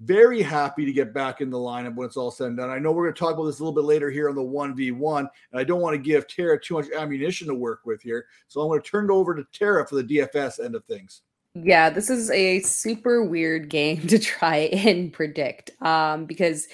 [0.00, 2.70] Very happy to get back in the lineup when it's all said and done.
[2.70, 4.40] I know we're going to talk about this a little bit later here on the
[4.40, 8.24] 1v1, and I don't want to give Tara too much ammunition to work with here.
[8.48, 11.20] So I'm going to turn it over to Tara for the DFS end of things.
[11.54, 16.66] Yeah, this is a super weird game to try and predict um, because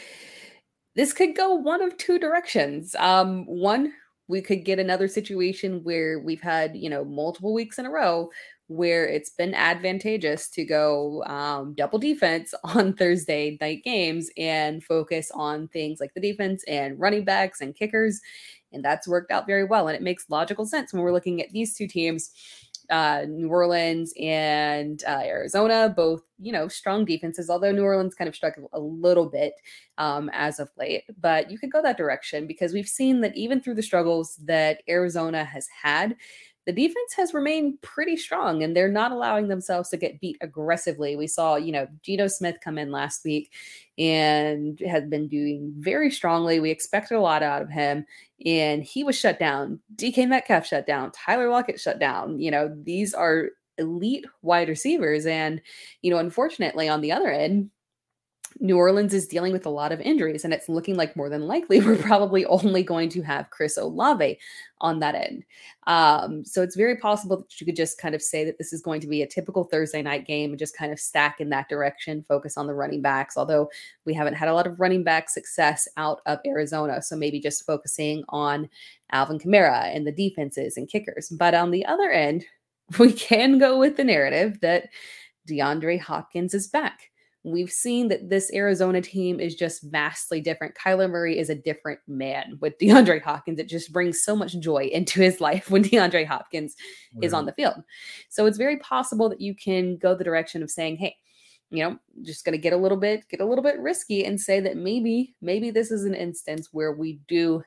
[0.97, 2.95] this could go one of two directions.
[2.99, 3.93] Um, one,
[4.29, 8.31] we could get another situation where we've had, you know, multiple weeks in a row
[8.69, 15.31] where it's been advantageous to go um, double defense on Thursday night games and focus
[15.35, 18.21] on things like the defense and running backs and kickers.
[18.73, 19.87] And that's worked out very well.
[19.87, 22.31] And it makes logical sense when we're looking at these two teams
[22.91, 27.51] uh, New Orleans and uh, Arizona, both you know strong defenses.
[27.51, 29.55] Although New Orleans kind of struck a little bit
[29.99, 33.61] um, as of late, but you could go that direction because we've seen that even
[33.61, 36.17] through the struggles that Arizona has had,
[36.67, 41.15] the defense has remained pretty strong and they're not allowing themselves to get beat aggressively.
[41.15, 43.53] We saw, you know, Geno Smith come in last week
[43.99, 46.59] and had been doing very strongly.
[46.59, 48.05] We expected a lot out of him
[48.45, 49.79] and he was shut down.
[49.95, 51.13] DK Metcalf shut down.
[51.13, 52.41] Tyler Lockett shut down.
[52.41, 55.25] You know, these are elite wide receivers.
[55.25, 55.63] And,
[56.03, 57.71] you know, unfortunately on the other end,
[58.61, 61.47] New Orleans is dealing with a lot of injuries, and it's looking like more than
[61.47, 64.39] likely we're probably only going to have Chris Olave
[64.81, 65.45] on that end.
[65.87, 68.83] Um, so it's very possible that you could just kind of say that this is
[68.83, 71.69] going to be a typical Thursday night game and just kind of stack in that
[71.69, 73.37] direction, focus on the running backs.
[73.37, 73.71] Although
[74.05, 77.67] we haven't had a lot of running back success out of Arizona, so maybe just
[77.67, 78.69] focusing on
[79.13, 81.29] Alvin Kamara and the defenses and kickers.
[81.29, 82.45] But on the other end,
[82.99, 84.89] we can go with the narrative that
[85.49, 87.11] DeAndre Hopkins is back
[87.47, 90.75] We've seen that this Arizona team is just vastly different.
[90.75, 93.61] Kyler Murray is a different man with DeAndre Hopkins.
[93.61, 96.75] It just brings so much joy into his life when DeAndre Hopkins
[97.23, 97.77] is on the field.
[98.31, 101.15] So it's very possible that you can go the direction of saying, hey,
[101.71, 104.41] you know, just going to get a little bit, get a little bit risky and
[104.41, 107.63] say that maybe, maybe this is an instance where we do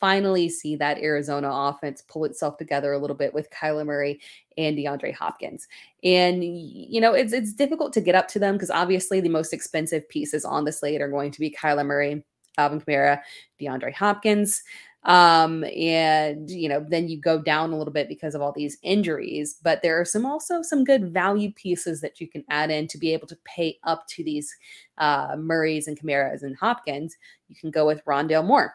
[0.00, 4.20] finally see that Arizona offense pull itself together a little bit with Kyler Murray
[4.56, 5.68] and DeAndre Hopkins.
[6.02, 9.52] And you know, it's it's difficult to get up to them because obviously the most
[9.52, 12.24] expensive pieces on the slate are going to be Kyler Murray,
[12.56, 13.20] Alvin Kamara,
[13.60, 14.62] DeAndre Hopkins.
[15.04, 18.78] Um, and you know, then you go down a little bit because of all these
[18.82, 22.88] injuries, but there are some also some good value pieces that you can add in
[22.88, 24.54] to be able to pay up to these
[24.98, 27.16] uh Murrays and Kamaras and Hopkins.
[27.48, 28.74] You can go with Rondale Moore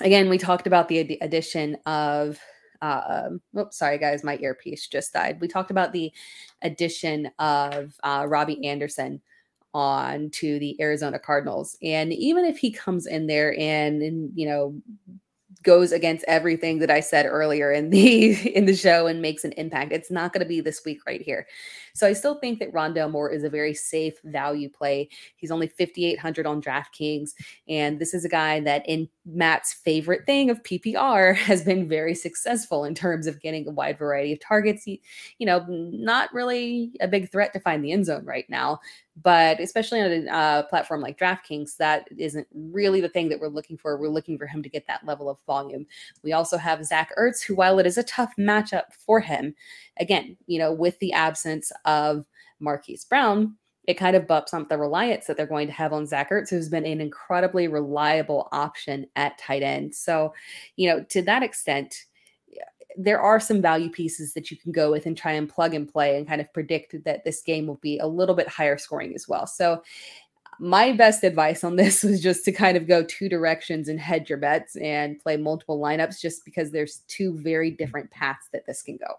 [0.00, 2.38] again, we talked about the addition of.
[2.82, 5.38] Uh, oops, sorry guys, my earpiece just died.
[5.38, 6.10] We talked about the
[6.62, 9.20] addition of uh, Robbie Anderson
[9.74, 14.48] on to the Arizona Cardinals, and even if he comes in there and, and you
[14.48, 14.80] know
[15.62, 19.52] goes against everything that I said earlier in the in the show and makes an
[19.52, 19.92] impact.
[19.92, 21.46] It's not going to be this week right here.
[21.94, 25.08] So I still think that Rondale Moore is a very safe value play.
[25.36, 27.32] He's only 5800 on DraftKings
[27.68, 32.14] and this is a guy that in Matt's favorite thing of PPR has been very
[32.14, 34.84] successful in terms of getting a wide variety of targets.
[34.84, 35.00] He,
[35.38, 38.80] you know, not really a big threat to find the end zone right now,
[39.22, 43.48] but especially on a uh, platform like DraftKings, that isn't really the thing that we're
[43.48, 43.96] looking for.
[43.96, 45.86] We're looking for him to get that level of volume.
[46.22, 49.54] We also have Zach Ertz, who, while it is a tough matchup for him,
[49.98, 52.24] again, you know, with the absence of
[52.58, 56.06] Marquise Brown, it kind of bumps up the reliance that they're going to have on
[56.06, 59.94] Zach Ertz, who's been an incredibly reliable option at tight end.
[59.94, 60.34] So,
[60.76, 62.04] you know, to that extent,
[62.96, 65.90] there are some value pieces that you can go with and try and plug and
[65.90, 69.14] play and kind of predict that this game will be a little bit higher scoring
[69.14, 69.46] as well.
[69.46, 69.82] So,
[70.62, 74.28] my best advice on this was just to kind of go two directions and hedge
[74.28, 77.76] your bets and play multiple lineups just because there's two very mm-hmm.
[77.76, 79.14] different paths that this can go.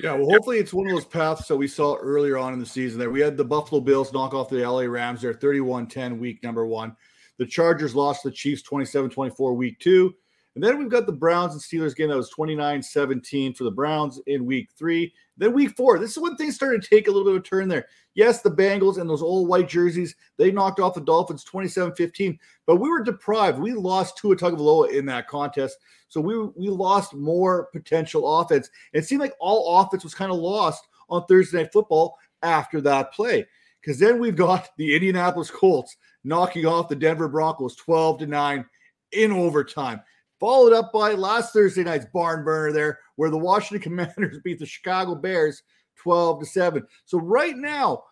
[0.00, 2.66] Yeah, well, hopefully it's one of those paths that we saw earlier on in the
[2.66, 3.10] season there.
[3.10, 6.66] We had the Buffalo Bills knock off the LA Rams there 31 10 week number
[6.66, 6.94] one.
[7.38, 10.14] The Chargers lost the Chiefs 27 24 week two.
[10.54, 13.70] And then we've got the Browns and Steelers game that was 29 17 for the
[13.70, 15.12] Browns in week three.
[15.36, 17.44] Then week four, this is when things started to take a little bit of a
[17.44, 17.86] turn there.
[18.16, 22.38] Yes, the Bengals and those old white jerseys, they knocked off the Dolphins 27 15,
[22.66, 23.60] but we were deprived.
[23.60, 25.76] We lost Tua Tagovailoa in that contest.
[26.08, 28.70] So we, we lost more potential offense.
[28.92, 33.12] It seemed like all offense was kind of lost on Thursday Night Football after that
[33.12, 33.46] play.
[33.80, 38.64] Because then we've got the Indianapolis Colts knocking off the Denver Broncos 12 to 9
[39.12, 40.00] in overtime
[40.38, 44.66] followed up by last Thursday night's barn burner there, where the Washington Commanders beat the
[44.66, 45.62] Chicago Bears
[45.96, 46.86] 12 to 7.
[47.04, 48.04] So right now,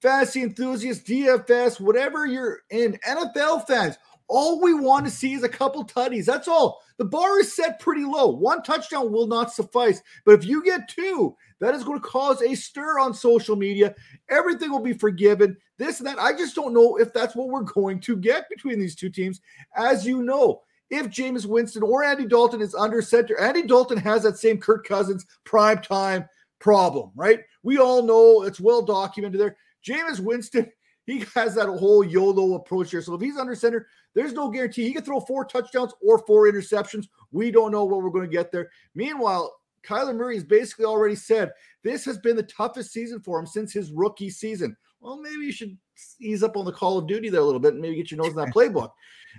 [0.00, 3.96] fantasy enthusiasts, DFS, whatever you're in, NFL fans,
[4.28, 6.24] All we want to see is a couple tutties.
[6.24, 6.80] That's all.
[6.96, 8.28] The bar is set pretty low.
[8.28, 10.00] One touchdown will not suffice.
[10.24, 13.94] But if you get two, that is going to cause a stir on social media.
[14.30, 15.56] Everything will be forgiven.
[15.76, 16.18] This and that.
[16.18, 19.40] I just don't know if that's what we're going to get between these two teams.
[19.76, 24.22] As you know, if Jameis Winston or Andy Dalton is under center, Andy Dalton has
[24.22, 26.26] that same Kirk Cousins prime time
[26.62, 27.40] problem, right?
[27.62, 29.56] We all know it's well documented there.
[29.86, 30.70] Jameis Winston,
[31.06, 33.02] he has that whole YOLO approach here.
[33.02, 36.50] So if he's under center, there's no guarantee he can throw four touchdowns or four
[36.50, 37.08] interceptions.
[37.32, 38.70] We don't know what we're going to get there.
[38.94, 39.52] Meanwhile,
[39.84, 41.50] Kyler Murray has basically already said
[41.82, 44.76] this has been the toughest season for him since his rookie season.
[45.00, 45.76] Well, maybe you should
[46.20, 48.18] ease up on the Call of Duty there a little bit and maybe get your
[48.18, 48.90] nose in that playbook.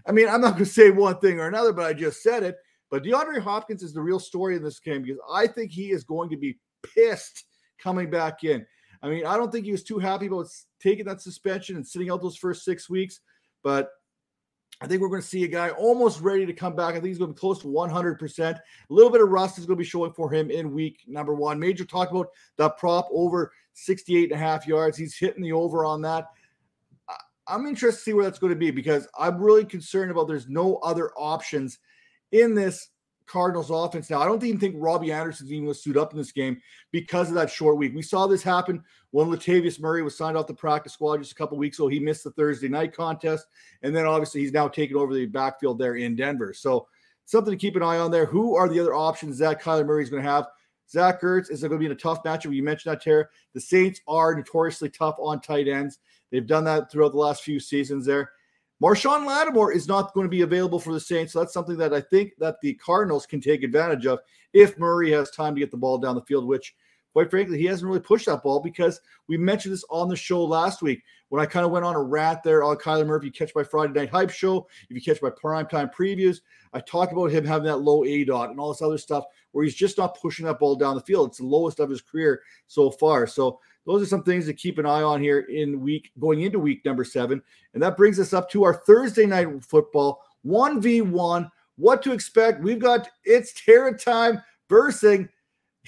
[0.06, 2.44] I mean, I'm not going to say one thing or another, but I just said
[2.44, 2.58] it.
[2.92, 6.04] But DeAndre Hopkins is the real story in this game because I think he is
[6.04, 7.46] going to be pissed
[7.80, 8.66] coming back in.
[9.02, 10.48] I mean, I don't think he was too happy about
[10.80, 13.20] taking that suspension and sitting out those first six weeks,
[13.62, 13.90] but
[14.82, 16.90] I think we're going to see a guy almost ready to come back.
[16.90, 18.56] I think he's going to be close to 100%.
[18.56, 21.34] A little bit of rust is going to be showing for him in week number
[21.34, 21.60] one.
[21.60, 24.98] Major talk about the prop over 68 and a half yards.
[24.98, 26.28] He's hitting the over on that.
[27.48, 30.48] I'm interested to see where that's going to be because I'm really concerned about there's
[30.48, 31.80] no other options
[32.32, 32.90] in this
[33.26, 34.22] Cardinals offense now.
[34.22, 37.30] I don't even think Robbie Anderson's even going to suit up in this game because
[37.30, 37.94] of that short week.
[37.96, 41.36] We saw this happen when Latavius Murray was signed off the practice squad just a
[41.36, 41.88] couple weeks ago.
[41.88, 43.48] He missed the Thursday night contest,
[43.82, 46.54] and then obviously he's now taken over the backfield there in Denver.
[46.54, 46.88] So
[47.26, 48.26] something to keep an eye on there.
[48.26, 50.48] Who are the other options that Kyler Murray is going to have?
[50.90, 52.54] Zach Ertz is going to be in a tough matchup.
[52.54, 53.28] You mentioned that, Tara.
[53.54, 56.00] The Saints are notoriously tough on tight ends.
[56.32, 58.32] They've done that throughout the last few seasons there.
[58.82, 61.34] Marshon Lattimore is not going to be available for the Saints.
[61.34, 64.20] So that's something that I think that the Cardinals can take advantage of
[64.52, 66.76] if Murray has time to get the ball down the field, which
[67.14, 70.44] quite frankly, he hasn't really pushed that ball because we mentioned this on the show
[70.44, 73.28] last week when I kind of went on a rant there on Kyler Murray.
[73.28, 76.42] You catch my Friday night hype show, if you catch my primetime previews,
[76.74, 79.64] I talk about him having that low A dot and all this other stuff where
[79.64, 81.30] he's just not pushing that ball down the field.
[81.30, 83.28] It's the lowest of his career so far.
[83.28, 86.60] So those are some things to keep an eye on here in week going into
[86.60, 87.42] week number seven.
[87.74, 91.50] And that brings us up to our Thursday night football 1v1.
[91.76, 92.62] What to expect?
[92.62, 95.28] We've got it's Tara time versus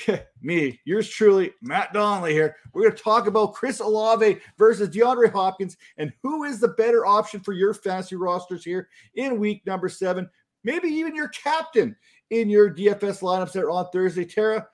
[0.42, 2.56] me, yours truly, Matt Donnelly here.
[2.74, 7.06] We're going to talk about Chris Olave versus DeAndre Hopkins and who is the better
[7.06, 10.30] option for your fantasy rosters here in week number seven.
[10.64, 11.96] Maybe even your captain
[12.32, 14.26] in your DFS lineups there on Thursday.
[14.26, 14.68] Tara,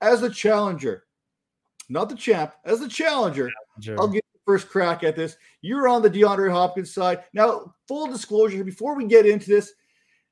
[0.00, 1.05] as a challenger,
[1.88, 4.00] not the champ, as the challenger, challenger.
[4.00, 5.36] I'll get the first crack at this.
[5.60, 7.24] You're on the DeAndre Hopkins side.
[7.32, 9.72] Now, full disclosure, before we get into this,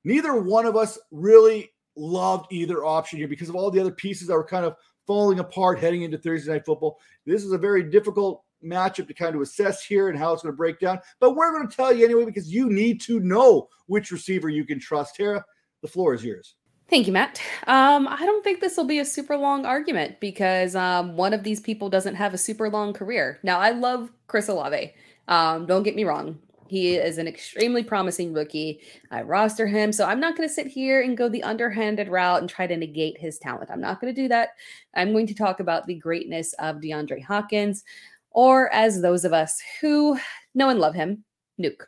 [0.05, 4.29] neither one of us really loved either option here because of all the other pieces
[4.29, 6.99] that were kind of falling apart heading into Thursday night football.
[7.27, 10.53] This is a very difficult matchup to kind of assess here and how it's going
[10.53, 10.99] to break down.
[11.21, 14.65] But we're going to tell you anyway because you need to know which receiver you
[14.65, 15.17] can trust.
[15.17, 15.45] Tara,
[15.83, 16.57] the floor is yours.
[16.95, 17.41] Thank you, Matt.
[17.67, 21.43] Um, I don't think this will be a super long argument because um, one of
[21.43, 23.41] these people doesn't have a super long career.
[23.43, 24.95] Now, I love Chris Olave.
[25.27, 26.39] Um, don't get me wrong.
[26.69, 28.79] He is an extremely promising rookie.
[29.11, 29.91] I roster him.
[29.91, 32.77] So I'm not going to sit here and go the underhanded route and try to
[32.77, 33.73] negate his talent.
[33.73, 34.51] I'm not going to do that.
[34.95, 37.83] I'm going to talk about the greatness of DeAndre Hopkins,
[38.31, 40.17] or as those of us who
[40.55, 41.25] know and love him,
[41.61, 41.87] Nuke.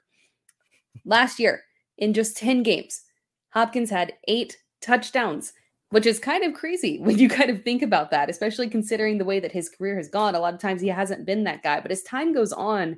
[1.05, 1.63] Last year,
[1.97, 3.03] in just 10 games,
[3.51, 5.53] Hopkins had eight touchdowns,
[5.91, 9.25] which is kind of crazy when you kind of think about that, especially considering the
[9.25, 10.35] way that his career has gone.
[10.35, 12.97] A lot of times he hasn't been that guy, but as time goes on,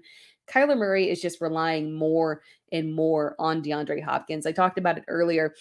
[0.48, 4.46] Kyler Murray is just relying more and more on DeAndre Hopkins.
[4.46, 5.54] I talked about it earlier.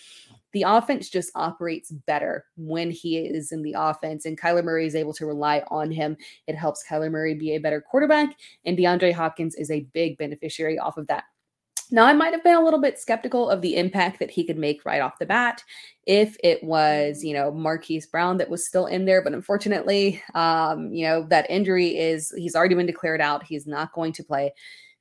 [0.54, 4.96] The offense just operates better when he is in the offense, and Kyler Murray is
[4.96, 6.16] able to rely on him.
[6.48, 10.80] It helps Kyler Murray be a better quarterback, and DeAndre Hopkins is a big beneficiary
[10.80, 11.26] off of that.
[11.90, 14.58] Now, I might have been a little bit skeptical of the impact that he could
[14.58, 15.64] make right off the bat
[16.06, 19.22] if it was, you know, Marquise Brown that was still in there.
[19.22, 23.44] But unfortunately, um, you know, that injury is, he's already been declared out.
[23.44, 24.54] He's not going to play.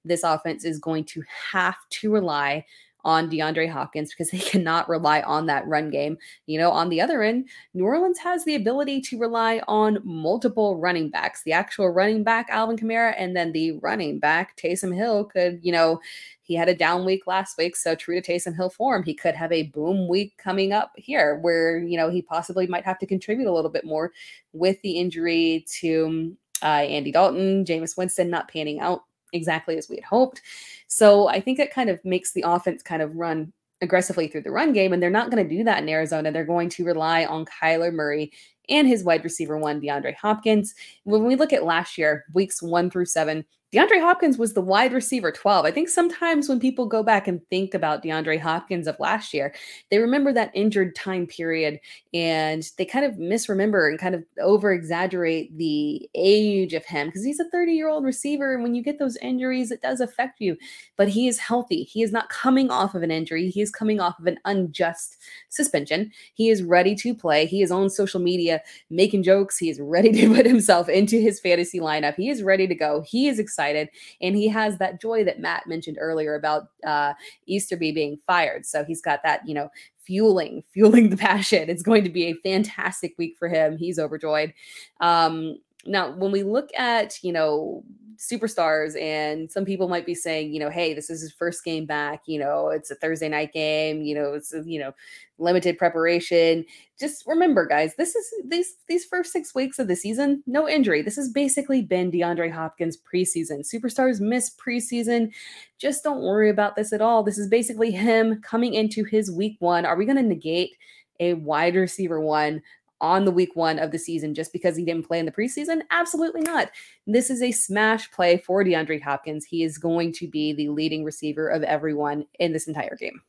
[0.05, 1.22] This offense is going to
[1.53, 2.64] have to rely
[3.07, 6.18] on DeAndre Hopkins because they cannot rely on that run game.
[6.46, 10.77] You know, on the other end, New Orleans has the ability to rely on multiple
[10.77, 11.42] running backs.
[11.44, 15.72] The actual running back, Alvin Kamara, and then the running back, Taysom Hill, could, you
[15.72, 16.01] know,
[16.47, 17.75] he had a down week last week.
[17.75, 21.41] So true to Taysom Hill form, he could have a boom week coming up here
[21.41, 24.13] where, you know, he possibly might have to contribute a little bit more
[24.53, 29.97] with the injury to uh, Andy Dalton, Jameis Winston not panning out exactly as we
[29.97, 30.41] had hoped.
[30.87, 34.53] So I think it kind of makes the offense kind of run aggressively through the
[34.53, 36.31] run game, and they're not going to do that in Arizona.
[36.31, 38.33] They're going to rely on Kyler Murray
[38.69, 40.75] and his wide receiver one, DeAndre Hopkins.
[41.03, 44.92] When we look at last year, weeks one through seven, DeAndre Hopkins was the wide
[44.92, 45.67] receiver 12.
[45.67, 49.52] I think sometimes when people go back and think about DeAndre Hopkins of last year,
[49.90, 51.81] they remember that injured time period
[52.14, 57.25] and they kind of misremember and kind of over exaggerate the age of him because
[57.25, 58.54] he's a 30 year old receiver.
[58.54, 60.56] And when you get those injuries, it does affect you.
[60.96, 61.83] But he is healthy.
[61.83, 65.17] He is not coming off of an injury, he is coming off of an unjust
[65.48, 66.12] suspension.
[66.35, 67.46] He is ready to play.
[67.46, 69.58] He is on social media making jokes.
[69.58, 72.14] He is ready to put himself into his fantasy lineup.
[72.14, 73.02] He is ready to go.
[73.04, 73.88] He is excited excited.
[74.21, 77.15] And he has that joy that Matt mentioned earlier about uh,
[77.46, 78.67] Easterby being fired.
[78.67, 79.71] So he's got that, you know,
[80.02, 81.71] fueling, fueling the passion.
[81.71, 83.79] It's going to be a fantastic week for him.
[83.79, 84.52] He's overjoyed.
[85.00, 85.57] Um,
[85.87, 87.85] now, when we look at, you know,
[88.19, 91.85] superstars and some people might be saying you know hey this is his first game
[91.85, 94.91] back you know it's a thursday night game you know it's you know
[95.39, 96.65] limited preparation.
[96.99, 101.03] Just remember guys this is these these first six weeks of the season no injury.
[101.03, 103.61] This has basically been deandre hopkins preseason.
[103.61, 105.33] Superstars miss preseason.
[105.79, 107.23] Just don't worry about this at all.
[107.23, 109.85] This is basically him coming into his week one.
[109.85, 110.77] Are we going to negate
[111.21, 112.63] a wide receiver one
[113.01, 115.83] on the week one of the season just because he didn't play in the preseason?
[115.90, 116.71] Absolutely not.
[117.07, 119.44] This is a smash play for DeAndre Hopkins.
[119.44, 123.21] He is going to be the leading receiver of everyone in this entire game.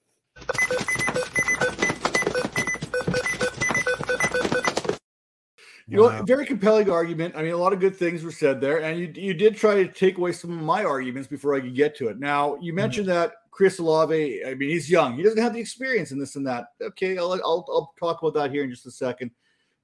[5.89, 7.35] You know, very compelling argument.
[7.37, 9.75] I mean, a lot of good things were said there, and you you did try
[9.75, 12.19] to take away some of my arguments before I could get to it.
[12.19, 12.75] Now, you mm-hmm.
[12.75, 13.19] mentioned mm-hmm.
[13.19, 14.43] that Chris Olave.
[14.45, 16.65] I mean, he's young; he doesn't have the experience in this and that.
[16.81, 19.31] Okay, I'll, I'll I'll talk about that here in just a second.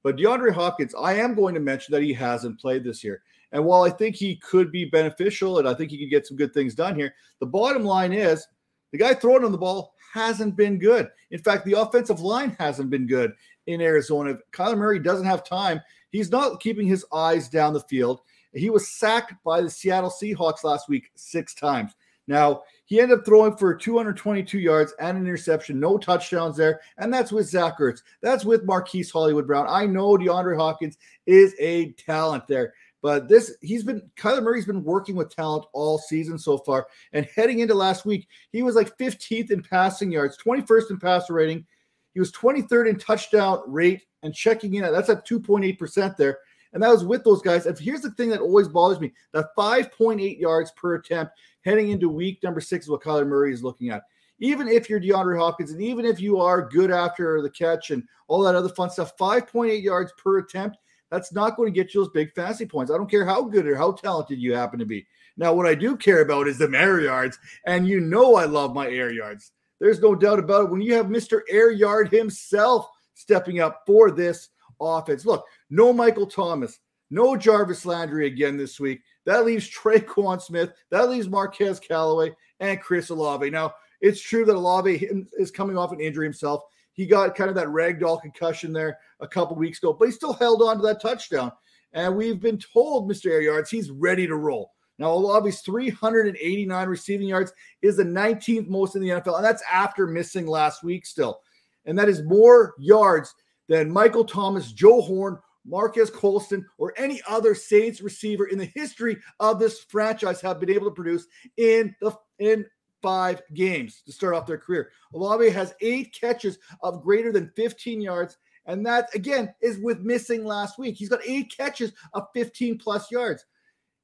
[0.04, 3.22] But DeAndre Hopkins, I am going to mention that he hasn't played this year.
[3.54, 6.38] And while I think he could be beneficial and I think he could get some
[6.38, 8.46] good things done here, the bottom line is
[8.92, 11.10] the guy throwing on the ball hasn't been good.
[11.32, 13.34] In fact, the offensive line hasn't been good
[13.68, 14.32] in Arizona.
[14.32, 15.82] If Kyler Murray doesn't have time,
[16.12, 18.22] he's not keeping his eyes down the field.
[18.54, 21.94] He was sacked by the Seattle Seahawks last week six times.
[22.28, 26.82] Now, he ended up throwing for 222 yards and an interception, no touchdowns there.
[26.98, 28.02] And that's with Zach Ertz.
[28.22, 29.68] That's with Marquise Hollywood Brown.
[29.70, 32.74] I know DeAndre Hopkins is a talent there.
[33.02, 36.88] But this, he's been, Kyler Murray's been working with talent all season so far.
[37.12, 41.34] And heading into last week, he was like 15th in passing yards, 21st in passer
[41.34, 41.66] rating.
[42.14, 44.86] He was 23rd in touchdown rate and checking in.
[44.86, 46.40] At that's at 2.8% there.
[46.74, 47.66] And that was with those guys.
[47.66, 52.10] And here's the thing that always bothers me that 5.8 yards per attempt heading into
[52.10, 54.04] week number six is what Kyler Murray is looking at.
[54.40, 58.04] Even if you're DeAndre Hopkins and even if you are good after the catch and
[58.28, 60.78] all that other fun stuff, 5.8 yards per attempt,
[61.10, 62.92] that's not going to get you those big fantasy points.
[62.92, 65.06] I don't care how good or how talented you happen to be.
[65.38, 67.38] Now, what I do care about is the air yards.
[67.66, 69.52] And you know I love my air yards.
[69.80, 70.72] There's no doubt about it.
[70.72, 71.42] When you have Mr.
[71.50, 74.50] Air Yard himself stepping up for this
[74.80, 75.26] offense.
[75.26, 79.02] Look, no Michael Thomas, no Jarvis Landry again this week.
[79.26, 80.74] That leaves Tre'Quan Smith.
[80.90, 83.50] That leaves Marquez Callaway and Chris Olave.
[83.50, 86.64] Now, it's true that Olave is coming off an injury himself.
[86.94, 90.34] He got kind of that ragdoll concussion there a couple weeks ago, but he still
[90.34, 91.52] held on to that touchdown.
[91.94, 93.28] And we've been told, Mr.
[93.28, 94.72] Air Yards, he's ready to roll.
[95.00, 97.52] Now, Olave's 389 receiving yards
[97.82, 101.42] is the 19th most in the NFL, and that's after missing last week still.
[101.86, 103.34] And that is more yards
[103.68, 109.18] than Michael Thomas, Joe Horn, Marquez Colston, or any other Saints receiver in the history
[109.40, 112.66] of this franchise have been able to produce in the in
[113.02, 114.90] five games to start off their career.
[115.14, 118.36] Olave has eight catches of greater than 15 yards,
[118.66, 120.96] and that again is with missing last week.
[120.96, 123.46] He's got eight catches of 15 plus yards.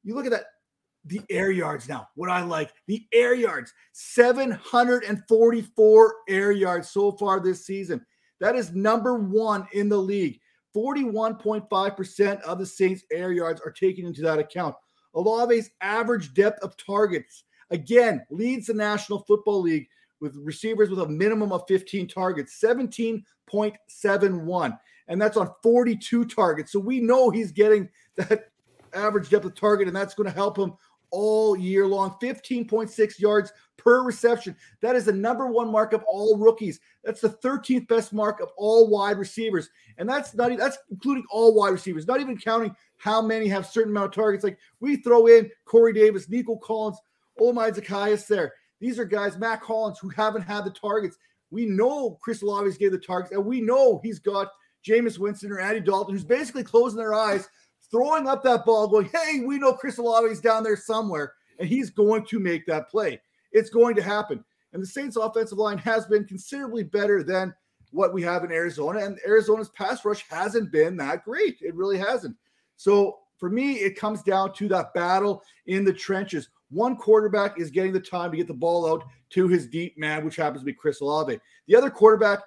[0.03, 0.45] You look at that.
[1.05, 2.10] The air yards now.
[2.16, 8.05] What I like, the air yards, 744 air yards so far this season.
[8.40, 10.40] That is number one in the league.
[10.76, 14.76] 41.5% of the Saints' air yards are taken into that account.
[15.16, 19.88] Olave's average depth of targets, again, leads the National Football League
[20.22, 24.80] with receivers with a minimum of 15 targets, 17.71.
[25.08, 26.72] And that's on 42 targets.
[26.72, 28.50] So we know he's getting that
[28.94, 30.74] average depth of target, and that's going to help him
[31.12, 32.16] all year long.
[32.22, 34.55] 15.6 yards per reception.
[34.82, 36.80] That is the number one mark of all rookies.
[37.03, 39.70] That's the 13th best mark of all wide receivers.
[39.97, 43.91] And that's not that's including all wide receivers, not even counting how many have certain
[43.91, 44.43] amount of targets.
[44.43, 46.99] Like we throw in Corey Davis, Nico Collins,
[47.39, 48.53] Olamide Zaccheaus there.
[48.80, 51.18] These are guys, Mack Hollins, who haven't had the targets.
[51.51, 54.49] We know Chris Olave's gave the targets, and we know he's got
[54.88, 57.49] Jameis Winston or Andy Dalton, who's basically closing their eyes
[57.92, 61.90] throwing up that ball, going, hey, we know Chris Olave's down there somewhere, and he's
[61.90, 63.20] going to make that play.
[63.52, 64.44] It's going to happen.
[64.74, 67.54] And the Saints' offensive line has been considerably better than
[67.92, 71.58] what we have in Arizona, and Arizona's pass rush hasn't been that great.
[71.62, 72.36] It really hasn't.
[72.76, 76.50] So for me, it comes down to that battle in the trenches.
[76.70, 80.24] One quarterback is getting the time to get the ball out to his deep man,
[80.24, 81.40] which happens to be Chris Olave.
[81.68, 82.40] The other quarterback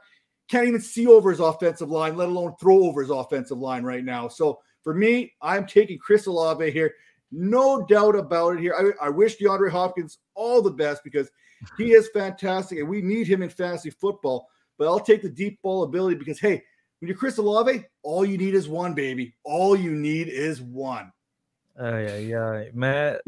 [0.48, 4.04] can't even see over his offensive line, let alone throw over his offensive line right
[4.04, 4.28] now.
[4.28, 6.94] So for me, I'm taking Chris Olave here.
[7.30, 8.74] No doubt about it here.
[9.00, 11.30] I, I wish DeAndre Hopkins all the best because
[11.78, 14.48] he is fantastic and we need him in fantasy football.
[14.78, 16.62] But I'll take the deep ball ability because, hey,
[17.00, 19.34] when you're Chris Olave, all you need is one, baby.
[19.44, 21.12] All you need is one.
[21.78, 23.22] Oh yeah, yeah, Matt.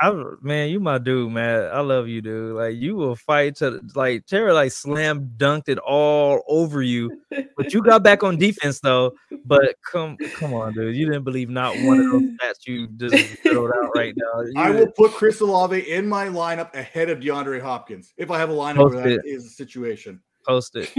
[0.00, 1.72] I man, you my dude, Matt.
[1.72, 2.56] I love you, dude.
[2.56, 7.20] Like you will fight to like Terry like slam dunked it all over you,
[7.56, 9.12] but you got back on defense though.
[9.44, 10.96] But come, come on, dude.
[10.96, 14.40] You didn't believe not one of those stats you just throw out right now.
[14.40, 18.38] You I will put Chris Olave in my lineup ahead of DeAndre Hopkins if I
[18.38, 19.22] have a lineup where that it.
[19.24, 20.20] is the situation.
[20.44, 20.90] Post it.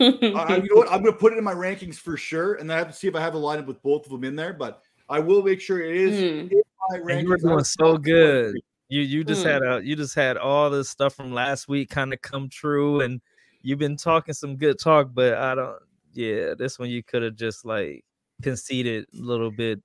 [0.00, 0.90] uh, you know what?
[0.90, 2.94] I'm going to put it in my rankings for sure, and then I have to
[2.94, 4.52] see if I have a lineup with both of them in there.
[4.52, 6.50] But I will make sure it is mm.
[6.50, 8.56] You were doing so good.
[8.88, 9.50] You you just mm.
[9.50, 13.00] had a you just had all this stuff from last week kind of come true,
[13.00, 13.20] and
[13.62, 15.10] you've been talking some good talk.
[15.12, 15.76] But I don't.
[16.14, 18.04] Yeah, this one you could have just like
[18.42, 19.80] conceded a little bit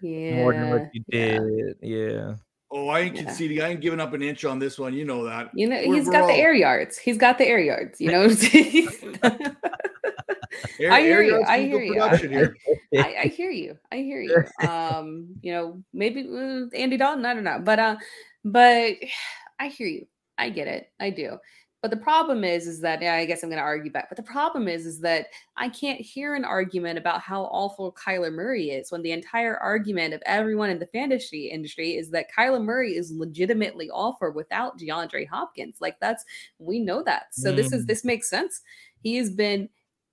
[0.00, 1.76] yeah, more than what you did.
[1.82, 1.98] Yeah.
[1.98, 2.34] yeah.
[2.70, 3.24] Oh, I ain't yeah.
[3.24, 3.60] conceding.
[3.62, 4.94] I ain't giving up an inch on this one.
[4.94, 5.50] You know that.
[5.54, 6.28] You know, we're, he's we're got all...
[6.28, 6.98] the air yards.
[6.98, 8.00] He's got the air yards.
[8.00, 8.28] You know
[10.80, 11.42] Air, I hear you.
[11.46, 12.00] I hear you.
[12.02, 12.56] I,
[12.96, 13.76] I, I, hear you.
[13.92, 14.44] I hear you.
[14.68, 17.24] Um, you know, maybe uh, Andy Dalton.
[17.24, 17.96] I don't know, but uh,
[18.44, 18.94] but
[19.58, 20.06] I hear you.
[20.38, 20.90] I get it.
[21.00, 21.38] I do.
[21.82, 24.08] But the problem is, is that yeah, I guess I'm going to argue back.
[24.08, 25.26] But the problem is, is that
[25.56, 30.12] I can't hear an argument about how awful Kyler Murray is when the entire argument
[30.12, 35.28] of everyone in the fantasy industry is that Kyler Murray is legitimately awful without DeAndre
[35.28, 35.76] Hopkins.
[35.80, 36.24] Like that's
[36.58, 37.26] we know that.
[37.30, 37.56] So mm.
[37.56, 37.86] this is mm.
[37.86, 38.62] this makes sense.
[39.02, 39.68] He has been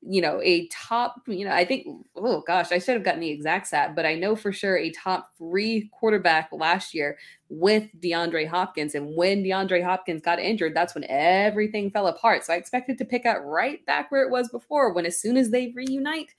[0.06, 3.30] you know, a top, you know, I think, oh gosh, I should have gotten the
[3.30, 7.18] exact stat, but I know for sure a top three quarterback last year
[7.50, 8.96] with DeAndre Hopkins.
[8.96, 12.44] And when DeAndre Hopkins got injured, that's when everything fell apart.
[12.44, 15.38] So I expected to pick up right back where it was before, when as soon
[15.38, 16.34] as they reunite,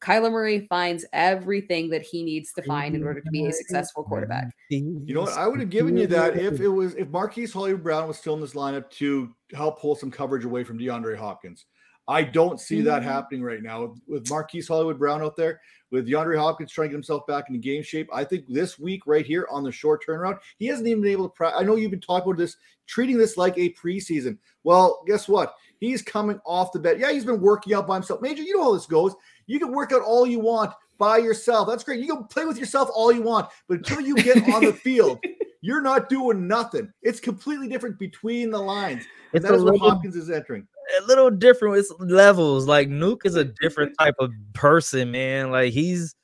[0.00, 4.04] Kyler Murray finds everything that he needs to find in order to be a successful
[4.04, 4.48] quarterback.
[4.68, 5.32] You know what?
[5.32, 8.34] I would have given you that if it was if Marquise Hollywood Brown was still
[8.34, 11.64] in this lineup to help pull some coverage away from DeAndre Hopkins.
[12.06, 13.10] I don't see that mm-hmm.
[13.10, 16.96] happening right now with Marquise Hollywood Brown out there, with DeAndre Hopkins trying to get
[16.96, 18.08] himself back into game shape.
[18.12, 21.30] I think this week, right here on the short turnaround, he hasn't even been able
[21.30, 21.44] to.
[21.46, 24.36] I know you've been talking about this, treating this like a preseason.
[24.64, 25.54] Well, guess what?
[25.80, 27.00] He's coming off the bed.
[27.00, 28.20] Yeah, he's been working out by himself.
[28.20, 29.14] Major, you know how this goes.
[29.46, 31.68] You can work out all you want by yourself.
[31.68, 32.00] That's great.
[32.00, 35.24] You can play with yourself all you want, but until you get on the field,
[35.62, 36.92] you're not doing nothing.
[37.02, 39.04] It's completely different between the lines.
[39.32, 40.66] And it's that is what Hopkins is entering
[41.00, 41.76] a little different.
[41.78, 42.66] It's levels.
[42.66, 45.50] Like Nuke is a different type of person, man.
[45.50, 46.14] Like he's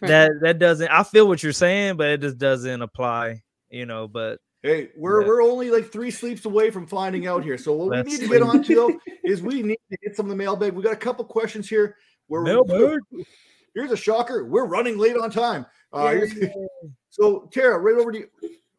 [0.00, 0.88] that that doesn't.
[0.88, 3.42] I feel what you're saying, but it just doesn't apply.
[3.70, 7.56] You know, but Hey, we're we're only like three sleeps away from finding out here.
[7.56, 10.26] So what we need to get on to though is we need to get some
[10.26, 10.72] of the mailbag.
[10.72, 11.96] We got a couple questions here.
[12.28, 12.98] We're mailbag.
[13.74, 14.44] Here's a shocker.
[14.44, 15.64] We're running late on time.
[15.92, 16.16] Uh,
[17.10, 18.28] so Tara, right over to you.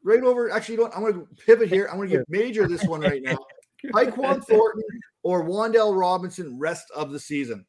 [0.03, 0.51] Right over.
[0.51, 0.97] Actually, you know what?
[0.97, 1.87] I'm going to pivot here.
[1.89, 3.37] I'm going to give Major this one right now.
[3.85, 4.83] Tyquan Thornton
[5.23, 7.65] or Wan'Dale Robinson rest of the season?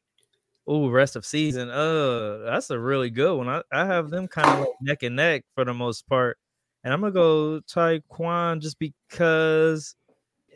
[0.67, 1.69] Oh, rest of season.
[1.69, 3.49] Uh, that's a really good one.
[3.49, 6.37] I, I have them kind of like neck and neck for the most part.
[6.83, 9.95] And I'm gonna go Tyquan just because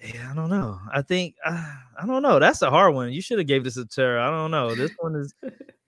[0.04, 0.80] yeah, I don't know.
[0.94, 2.40] I think uh, I don't know.
[2.40, 3.12] That's a hard one.
[3.12, 4.26] You should have gave this a Tara.
[4.26, 4.76] I don't know.
[4.76, 5.34] This one is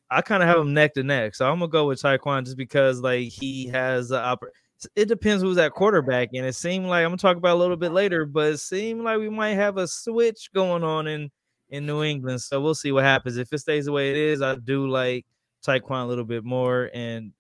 [0.10, 1.36] I kind of have them neck to neck.
[1.36, 4.56] So I'm gonna go with Tyquan just because like he has the opportunity
[4.96, 6.30] it depends who's at quarterback.
[6.34, 9.02] And it seemed like I'm gonna talk about a little bit later, but it seemed
[9.02, 11.32] like we might have a switch going on in
[11.70, 12.42] in New England.
[12.42, 13.38] So we'll see what happens.
[13.38, 15.26] If it stays the way it is, I do like
[15.66, 16.90] Tyquan a little bit more.
[16.94, 17.34] And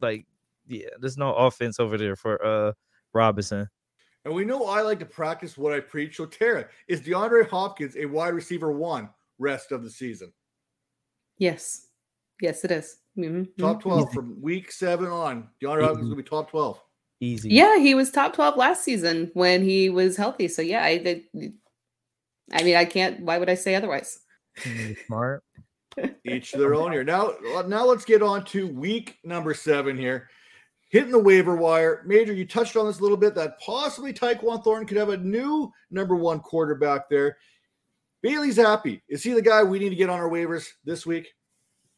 [0.00, 0.26] like,
[0.66, 2.72] yeah, there's no offense over there for uh
[3.12, 3.68] Robinson.
[4.24, 6.16] And we know I like to practice what I preach.
[6.16, 10.32] So Tara, is DeAndre Hopkins a wide receiver one rest of the season?
[11.38, 11.85] Yes.
[12.40, 12.98] Yes, it is.
[13.16, 13.62] Mm-hmm.
[13.62, 14.14] Top 12 Easy.
[14.14, 15.48] from week seven on.
[15.62, 16.80] DeAndre Hopkins is going to be top 12.
[17.20, 17.48] Easy.
[17.48, 20.48] Yeah, he was top 12 last season when he was healthy.
[20.48, 21.22] So, yeah, I did.
[22.52, 23.20] I mean, I can't.
[23.20, 24.18] Why would I say otherwise?
[25.06, 25.42] Smart.
[26.24, 27.04] Each their own here.
[27.04, 27.34] Now,
[27.66, 30.28] now let's get on to week number seven here.
[30.90, 32.02] Hitting the waiver wire.
[32.06, 35.16] Major, you touched on this a little bit that possibly Tyquan Thornton could have a
[35.16, 37.38] new number one quarterback there.
[38.22, 39.00] Bailey Zappe.
[39.08, 41.28] Is he the guy we need to get on our waivers this week?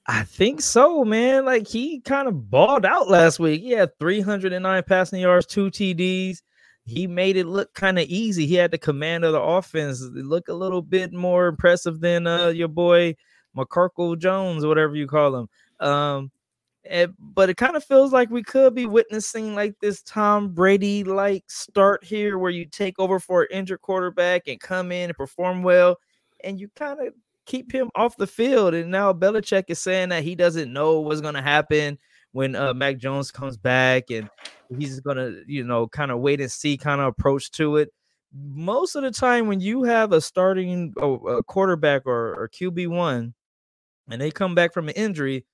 [0.09, 1.45] I think so, man.
[1.45, 3.61] Like he kind of balled out last week.
[3.61, 6.39] He had 309 passing yards, two TDs.
[6.87, 8.47] He made it look kind of easy.
[8.47, 10.01] He had the command of the offense.
[10.01, 13.17] It looked a little bit more impressive than uh, your boy
[13.55, 15.49] McCorkle Jones, whatever you call him.
[15.87, 16.31] Um,
[16.85, 21.05] it, but it kind of feels like we could be witnessing like this Tom Brady
[21.05, 25.17] like start here, where you take over for an injured quarterback and come in and
[25.19, 25.97] perform well,
[26.43, 27.13] and you kind of
[27.49, 28.75] keep him off the field.
[28.75, 31.99] And now Belichick is saying that he doesn't know what's going to happen
[32.33, 34.29] when uh, Mac Jones comes back, and
[34.79, 37.89] he's going to, you know, kind of wait and see kind of approach to it.
[38.33, 42.89] Most of the time, when you have a starting oh, a quarterback or, or QB
[42.89, 43.35] one,
[44.11, 45.47] and they come back from an injury,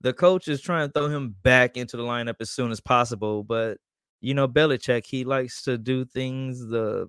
[0.00, 3.42] the coach is trying to throw him back into the lineup as soon as possible.
[3.42, 3.78] But
[4.20, 7.08] you know, Belichick, he likes to do things the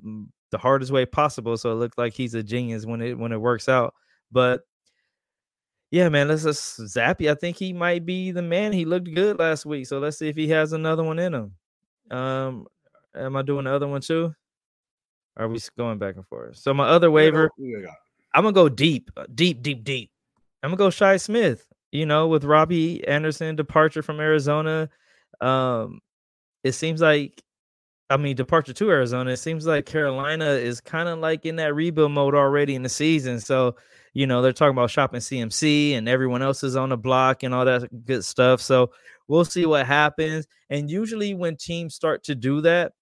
[0.49, 1.55] the hardest way possible.
[1.57, 3.93] So it looks like he's a genius when it when it works out.
[4.31, 4.61] But
[5.91, 7.29] yeah, man, let's just Zappe.
[7.29, 8.71] I think he might be the man.
[8.71, 9.87] He looked good last week.
[9.87, 11.51] So let's see if he has another one in him.
[12.09, 12.67] Um,
[13.15, 14.33] am I doing the other one too?
[15.37, 16.57] Are we going back and forth?
[16.57, 17.49] So my other waiver,
[18.33, 20.11] I'm gonna go deep, uh, deep, deep, deep.
[20.63, 21.65] I'm gonna go Shi Smith.
[21.91, 24.89] You know, with Robbie Anderson departure from Arizona,
[25.41, 25.99] um,
[26.63, 27.43] it seems like
[28.11, 31.73] I mean, departure to Arizona, it seems like Carolina is kind of like in that
[31.73, 33.39] rebuild mode already in the season.
[33.39, 33.75] So,
[34.13, 37.53] you know, they're talking about shopping CMC and everyone else is on the block and
[37.53, 38.61] all that good stuff.
[38.61, 38.91] So
[39.27, 40.47] we'll see what happens.
[40.69, 42.93] And usually when teams start to do that,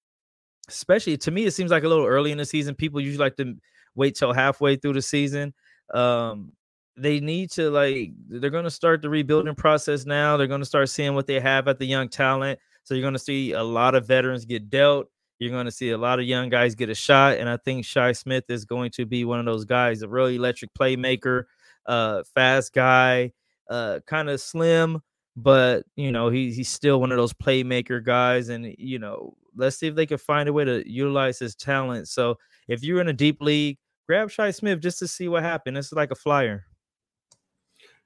[0.67, 2.75] especially to me, it seems like a little early in the season.
[2.75, 3.55] People usually like to
[3.95, 5.53] wait till halfway through the season.
[5.93, 6.51] Um,
[6.95, 10.37] they need to like they're going to start the rebuilding process now.
[10.37, 13.13] They're going to start seeing what they have at the young talent so you're going
[13.13, 15.11] to see a lot of veterans get dealt.
[15.39, 17.37] You're going to see a lot of young guys get a shot.
[17.37, 20.35] And I think Shi Smith is going to be one of those guys, a really
[20.35, 21.45] electric playmaker,
[21.85, 23.31] uh, fast guy,
[23.69, 25.01] uh, kind of slim,
[25.35, 28.49] but you know, he, he's still one of those playmaker guys.
[28.49, 32.07] And you know, let's see if they can find a way to utilize his talent.
[32.07, 32.35] So
[32.67, 33.77] if you're in a deep league,
[34.07, 35.77] grab Shi Smith just to see what happens.
[35.77, 36.65] It's like a flyer.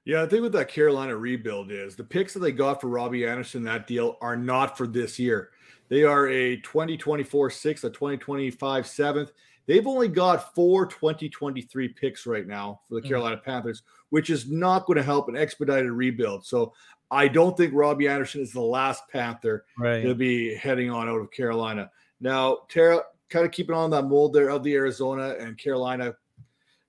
[0.04, 3.26] Yeah, I think what that Carolina rebuild is the picks that they got for Robbie
[3.26, 5.50] Anderson that deal are not for this year.
[5.88, 9.32] They are a 2024 sixth, a 2025 seventh.
[9.66, 13.08] They've only got four 2023 picks right now for the mm-hmm.
[13.08, 16.44] Carolina Panthers, which is not going to help an expedited rebuild.
[16.44, 16.74] So
[17.10, 20.02] I don't think Robbie Anderson is the last Panther right.
[20.02, 21.90] to be heading on out of Carolina.
[22.20, 26.14] Now, Tara, kind of keeping on that mold there of the Arizona and Carolina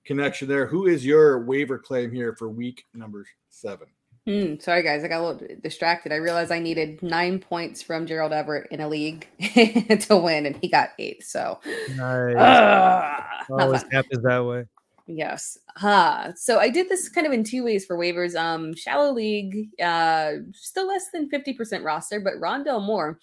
[0.04, 0.66] connection there.
[0.66, 3.88] Who is your waiver claim here for week number seven?
[4.26, 6.10] Mm, sorry, guys, I got a little distracted.
[6.10, 10.56] I realized I needed nine points from Gerald Everett in a league to win, and
[10.56, 11.22] he got eight.
[11.22, 11.60] So,
[11.96, 12.34] nice.
[12.34, 14.64] Uh, always happens that way.
[15.06, 15.56] Yes.
[15.80, 18.34] Uh, so I did this kind of in two ways for waivers.
[18.34, 23.20] Um, shallow league, uh, still less than 50% roster, but Rondale Moore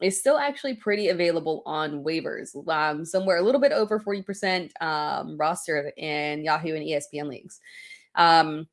[0.00, 5.36] is still actually pretty available on waivers, um, somewhere a little bit over 40% um,
[5.36, 7.60] roster in Yahoo and ESPN leagues.
[8.14, 8.66] Um,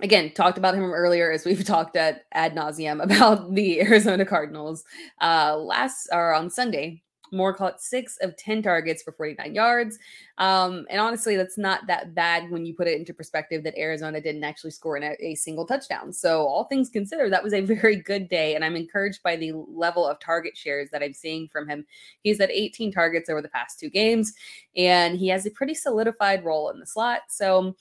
[0.00, 4.84] again, talked about him earlier as we've talked at ad nauseum about the Arizona Cardinals
[5.20, 7.02] uh, last or on Sunday.
[7.32, 9.98] Moore caught six of 10 targets for 49 yards.
[10.38, 14.20] Um, and honestly, that's not that bad when you put it into perspective that Arizona
[14.20, 16.12] didn't actually score a, a single touchdown.
[16.12, 18.54] So, all things considered, that was a very good day.
[18.54, 21.84] And I'm encouraged by the level of target shares that I'm seeing from him.
[22.22, 24.32] He's at 18 targets over the past two games,
[24.76, 27.22] and he has a pretty solidified role in the slot.
[27.28, 27.74] So,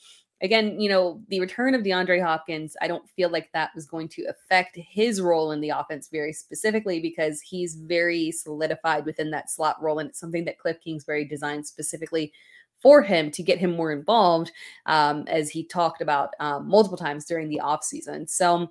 [0.44, 4.10] again, you know, the return of DeAndre Hopkins, I don't feel like that was going
[4.10, 9.50] to affect his role in the offense very specifically because he's very solidified within that
[9.50, 10.00] slot role.
[10.00, 12.34] And it's something that Cliff Kingsbury designed specifically
[12.82, 14.52] for him to get him more involved,
[14.86, 18.30] um, as he talked about um, multiple times during the offseason.
[18.30, 18.70] So,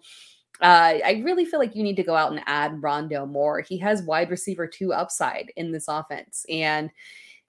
[0.61, 3.63] uh, I really feel like you need to go out and add Rondale Moore.
[3.63, 6.45] He has wide receiver two upside in this offense.
[6.49, 6.91] And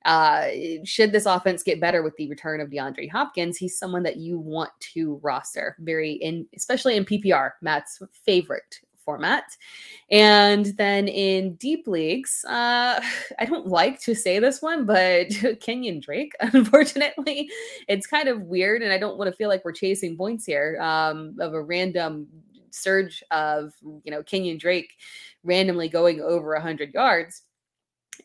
[0.06, 0.48] uh,
[0.84, 4.38] should this offense get better with the return of DeAndre Hopkins, he's someone that you
[4.38, 9.44] want to roster very in, especially in PPR, Matt's favorite format.
[10.12, 13.02] And then in deep leagues, uh,
[13.40, 15.28] I don't like to say this one, but
[15.60, 17.50] Kenyon Drake, unfortunately,
[17.88, 18.82] it's kind of weird.
[18.82, 22.28] And I don't want to feel like we're chasing points here um, of a random
[22.72, 23.74] surge of,
[24.04, 24.94] you know, Kenyon Drake
[25.44, 27.44] randomly going over 100 yards.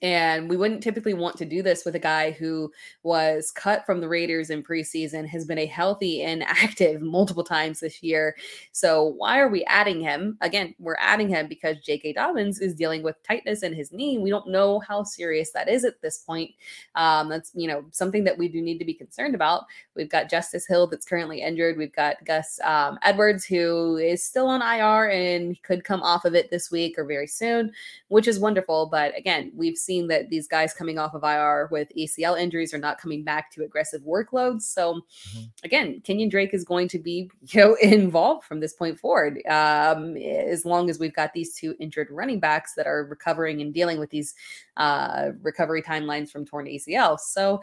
[0.03, 2.71] And we wouldn't typically want to do this with a guy who
[3.03, 7.81] was cut from the Raiders in preseason, has been a healthy and active multiple times
[7.81, 8.37] this year.
[8.73, 10.39] So why are we adding him?
[10.41, 12.13] Again, we're adding him because J.K.
[12.13, 14.19] Dobbins is dealing with tightness in his knee.
[14.19, 16.51] We don't know how serious that is at this point.
[16.95, 19.65] Um, that's you know something that we do need to be concerned about.
[19.95, 21.77] We've got Justice Hill that's currently injured.
[21.77, 26.35] We've got Gus um, Edwards who is still on IR and could come off of
[26.35, 27.73] it this week or very soon,
[28.09, 28.87] which is wonderful.
[28.87, 32.79] But again, we've seen that these guys coming off of IR with ACL injuries are
[32.79, 34.63] not coming back to aggressive workloads.
[34.63, 35.45] So mm-hmm.
[35.65, 39.41] again, Kenyon Drake is going to be you know involved from this point forward.
[39.47, 43.73] Um, as long as we've got these two injured running backs that are recovering and
[43.73, 44.35] dealing with these
[44.77, 47.19] uh, recovery timelines from torn ACL.
[47.19, 47.61] So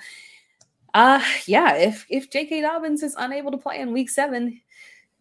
[0.94, 2.62] uh yeah, if if J.K.
[2.62, 4.62] Dobbins is unable to play in week seven,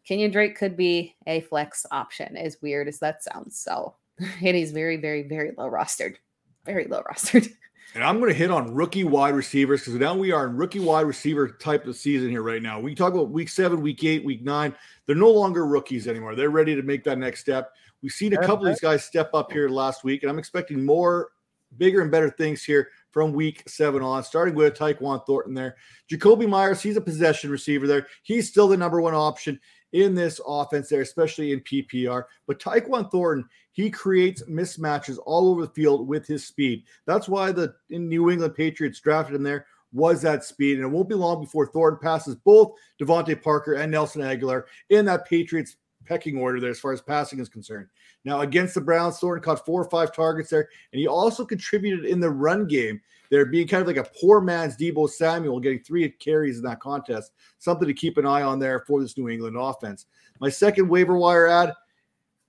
[0.05, 3.59] Kenyon Drake could be a flex option, as weird as that sounds.
[3.59, 3.95] So
[4.43, 6.17] it is very, very, very low rostered.
[6.65, 7.53] Very low rostered.
[7.95, 10.81] And I'm going to hit on rookie wide receivers because now we are in rookie
[10.81, 12.81] wide receiver type of season here right now.
[12.81, 14.75] We talk about week seven, week eight, week nine.
[15.07, 16.35] They're no longer rookies anymore.
[16.35, 17.71] They're ready to make that next step.
[18.03, 20.85] We've seen a couple of these guys step up here last week, and I'm expecting
[20.85, 21.31] more,
[21.79, 25.77] bigger and better things here from week seven on, starting with Tyquan Thornton there.
[26.11, 28.09] Jakobi Meyers, he's a possession receiver there.
[28.25, 29.61] He's still the number one option
[29.95, 32.25] in this offense there, especially in PPR.
[32.47, 36.83] But Tyquan Thornton, he creates mismatches all over the field with his speed.
[37.07, 40.77] That's why the New England Patriots drafted him there was that speed.
[40.77, 45.05] And it won't be long before Thornton passes both DeVante Parker and Nelson Agholor in
[45.05, 47.87] that Patriots pecking order there as far as passing is concerned.
[48.25, 52.05] Now, against the Browns, Thornton caught four or five targets there, and he also contributed
[52.05, 53.01] in the run game
[53.35, 56.79] there, being kind of like a poor man's Deebo Samuel, getting three carries in that
[56.79, 57.33] contest.
[57.59, 60.07] Something to keep an eye on there for this New England offense.
[60.41, 61.73] My second waiver wire ad,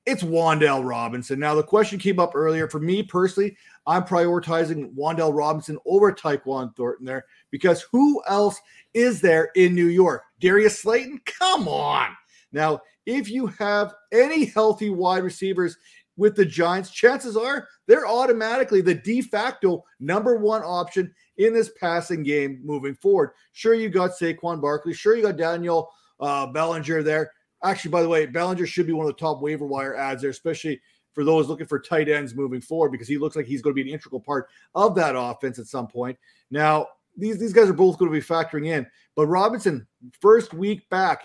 [0.06, 1.40] it's Wan'Dale Robinson.
[1.40, 2.70] Now, the question came up earlier.
[2.70, 3.58] For me personally,
[3.88, 8.62] I'm prioritizing Wan'Dale Robinson over Tyquan Thornton there because who else
[8.94, 10.22] is there in New York?
[10.40, 11.20] Darius Slayton?
[11.26, 12.16] Come on.
[12.52, 15.78] Now, if you have any healthy wide receivers
[16.18, 21.72] with the Giants, chances are they're automatically the de facto number one option in this
[21.80, 23.32] passing game moving forward.
[23.52, 24.94] Sure, you got Saquon Barkley.
[24.94, 25.90] Sure, you got Daniel
[26.20, 27.32] uh, Bellinger there.
[27.64, 30.32] Actually, by the way, Bellinger should be one of the top waiver wire ads there,
[30.32, 30.80] especially
[31.14, 33.84] for those looking for tight ends moving forward, because he looks like he's going to
[33.84, 36.18] be an integral part of that offense at some point.
[36.52, 36.88] Now,
[37.18, 38.86] these, these guys are both going to be factoring in,
[39.16, 39.88] but Robinson,
[40.22, 41.24] first week back,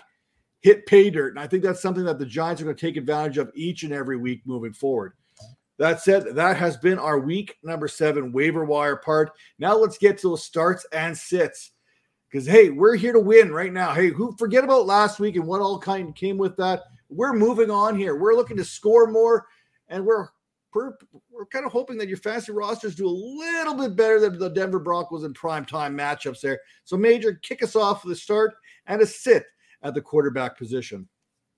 [0.61, 1.33] hit pay dirt.
[1.33, 3.83] And I think that's something that the Giants are going to take advantage of each
[3.83, 5.13] and every week moving forward.
[5.77, 9.31] That said, that has been our week number seven waiver wire part.
[9.57, 11.71] Now let's get to the starts and sits.
[12.29, 13.93] Because hey, we're here to win right now.
[13.93, 16.83] Hey, who forget about last week and what all kind came with that.
[17.09, 18.15] We're moving on here.
[18.15, 19.47] We're looking to score more,
[19.89, 20.29] and we're
[20.73, 20.93] we're,
[21.29, 24.49] we're kind of hoping that your fantasy rosters do a little bit better than the
[24.49, 26.61] Denver Broncos in prime time matchups there.
[26.85, 28.53] So, Major, kick us off with a start
[28.85, 29.43] and a sit
[29.83, 31.07] at the quarterback position.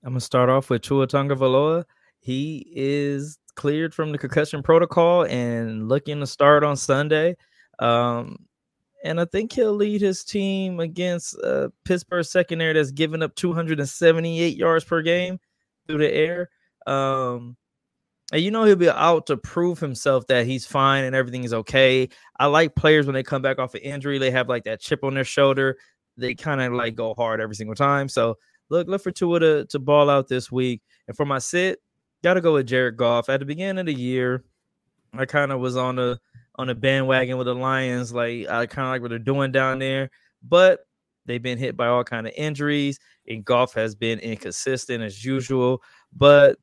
[0.04, 1.84] I'm gonna start off with Tua Tagovailoa.
[2.20, 7.36] He is cleared from the concussion protocol and looking to start on Sunday.
[7.78, 8.46] Um,
[9.04, 14.56] and I think he'll lead his team against uh, Pittsburgh secondary that's given up 278
[14.56, 15.38] yards per game
[15.86, 16.50] through the air.
[16.86, 17.56] Um,
[18.32, 21.52] and you know he'll be out to prove himself that he's fine and everything is
[21.52, 22.08] okay.
[22.38, 25.04] I like players when they come back off an injury, they have like that chip
[25.04, 25.76] on their shoulder
[26.16, 28.08] they kind of like go hard every single time.
[28.08, 28.36] So
[28.70, 30.82] look, look for Tua to, to ball out this week.
[31.08, 31.80] And for my sit,
[32.22, 33.28] gotta go with Jared Goff.
[33.28, 34.44] At the beginning of the year,
[35.12, 36.18] I kind of was on the
[36.56, 38.12] on the bandwagon with the Lions.
[38.12, 40.10] Like I kind of like what they're doing down there,
[40.42, 40.80] but
[41.26, 42.98] they've been hit by all kind of injuries,
[43.28, 45.82] and Goff has been inconsistent as usual.
[46.12, 46.58] But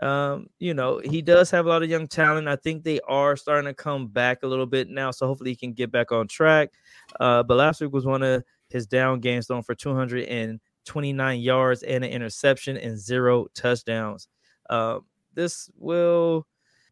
[0.00, 2.48] um, you know, he does have a lot of young talent.
[2.48, 5.56] I think they are starting to come back a little bit now, so hopefully he
[5.56, 6.70] can get back on track.
[7.18, 12.04] Uh, but last week was one of his down games thrown for 229 yards and
[12.04, 14.28] an interception and zero touchdowns.
[14.68, 14.98] Uh,
[15.34, 16.46] this will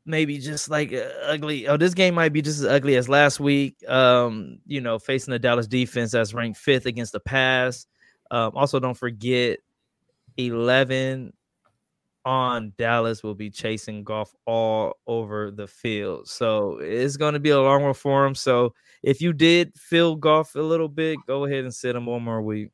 [0.04, 1.68] maybe just like uh, ugly.
[1.68, 3.76] Oh, this game might be just as ugly as last week.
[3.88, 7.86] Um, you know, facing the Dallas defense that's ranked fifth against the pass.
[8.30, 9.58] Um, also, don't forget
[10.36, 11.32] 11
[12.26, 16.28] on Dallas will be chasing Goff all over the field.
[16.28, 18.34] So it's going to be a long one for him.
[18.34, 22.22] So if you did feel Goff a little bit, go ahead and sit him one
[22.22, 22.70] more week.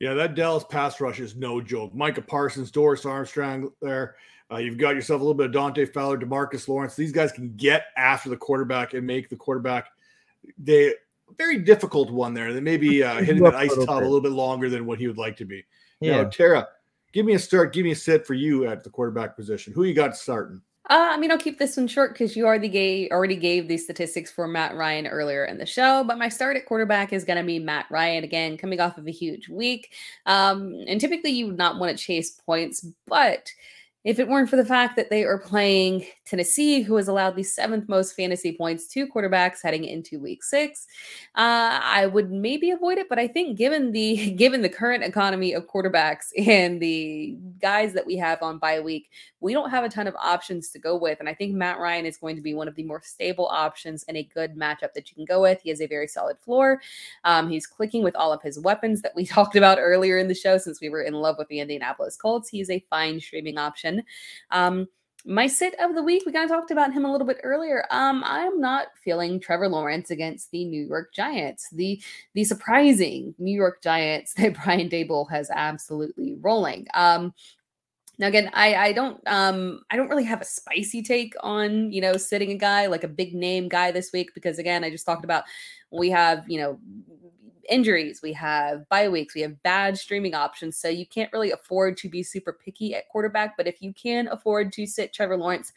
[0.00, 1.94] Yeah, that Dallas pass rush is no joke.
[1.94, 4.16] Micah Parsons, Dorance Armstrong there.
[4.50, 6.96] Uh, you've got yourself a little bit of Dante Fowler, Demarcus Lawrence.
[6.96, 9.88] These guys can get after the quarterback and make the quarterback
[10.56, 10.94] they
[11.36, 12.54] very difficult one there.
[12.54, 15.06] They may be uh, hitting that ice tub a little bit longer than what he
[15.06, 15.64] would like to be.
[16.00, 16.68] Yeah, now, Tara,
[17.12, 19.72] give me a start, give me a sit for you at the quarterback position.
[19.72, 20.62] Who you got starting?
[20.90, 23.84] Uh, I mean, I'll keep this one short because you already gave already gave these
[23.84, 26.02] statistics for Matt Ryan earlier in the show.
[26.02, 29.06] But my start at quarterback is going to be Matt Ryan again, coming off of
[29.06, 29.92] a huge week.
[30.24, 33.50] Um, and typically, you would not want to chase points, but
[34.04, 37.42] if it weren't for the fact that they are playing Tennessee, who has allowed the
[37.42, 40.86] seventh most fantasy points to quarterbacks heading into Week Six,
[41.34, 43.08] uh, I would maybe avoid it.
[43.08, 48.06] But I think given the given the current economy of quarterbacks and the guys that
[48.06, 51.20] we have on bye week, we don't have a ton of options to go with.
[51.20, 54.04] And I think Matt Ryan is going to be one of the more stable options
[54.08, 55.60] and a good matchup that you can go with.
[55.62, 56.80] He has a very solid floor.
[57.24, 60.34] Um, he's clicking with all of his weapons that we talked about earlier in the
[60.34, 62.48] show since we were in love with the Indianapolis Colts.
[62.48, 64.02] He's a fine streaming option.
[64.50, 64.88] Um,
[65.24, 67.84] my sit of the week, we kind of talked about him a little bit earlier.
[67.90, 72.00] Um, I'm not feeling Trevor Lawrence against the New York Giants, the
[72.34, 76.86] the surprising New York Giants that Brian Daboll has absolutely rolling.
[76.94, 77.34] Um,
[78.18, 82.00] now again, I I don't um I don't really have a spicy take on you
[82.00, 85.06] know sitting a guy like a big name guy this week because again I just
[85.06, 85.44] talked about
[85.90, 86.78] we have you know
[87.68, 90.76] injuries, we have bye weeks, we have bad streaming options.
[90.76, 93.56] So you can't really afford to be super picky at quarterback.
[93.56, 95.72] But if you can afford to sit Trevor Lawrence,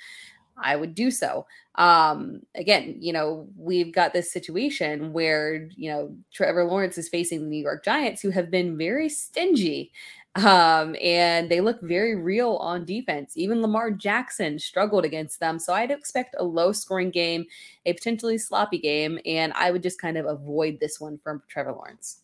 [0.58, 1.46] I would do so.
[1.76, 7.42] Um, again, you know, we've got this situation where, you know, Trevor Lawrence is facing
[7.42, 9.92] the New York Giants, who have been very stingy
[10.36, 13.36] um, and they look very real on defense.
[13.36, 15.60] Even Lamar Jackson struggled against them.
[15.60, 17.46] So I'd expect a low scoring game,
[17.86, 21.74] a potentially sloppy game, and I would just kind of avoid this one from Trevor
[21.74, 22.22] Lawrence.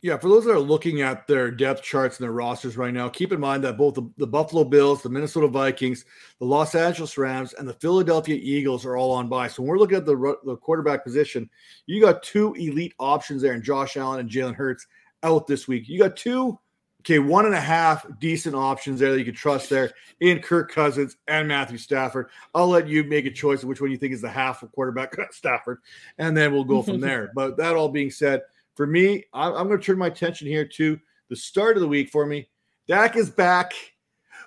[0.00, 3.08] Yeah, for those that are looking at their depth charts and their rosters right now,
[3.08, 6.04] keep in mind that both the, the, Buffalo Bills, the Minnesota Vikings,
[6.40, 9.46] the Los Angeles Rams, and the Philadelphia Eagles are all on bye.
[9.46, 11.48] So when we're looking at the, the quarterback position,
[11.86, 14.88] you got two elite options there in Josh Allen and Jalen Hurts
[15.22, 15.88] out this week.
[15.88, 16.58] You got two
[17.02, 19.90] Okay, one and a half decent options there that you can trust there
[20.20, 22.28] in Kirk Cousins and Matthew Stafford.
[22.54, 24.70] I'll let you make a choice of which one you think is the half of
[24.70, 25.78] quarterback Stafford,
[26.18, 27.32] and then we'll go from there.
[27.34, 28.42] But that all being said,
[28.76, 31.88] for me, I'm, I'm going to turn my attention here to the start of the
[31.88, 32.48] week for me.
[32.86, 33.72] Dak is back,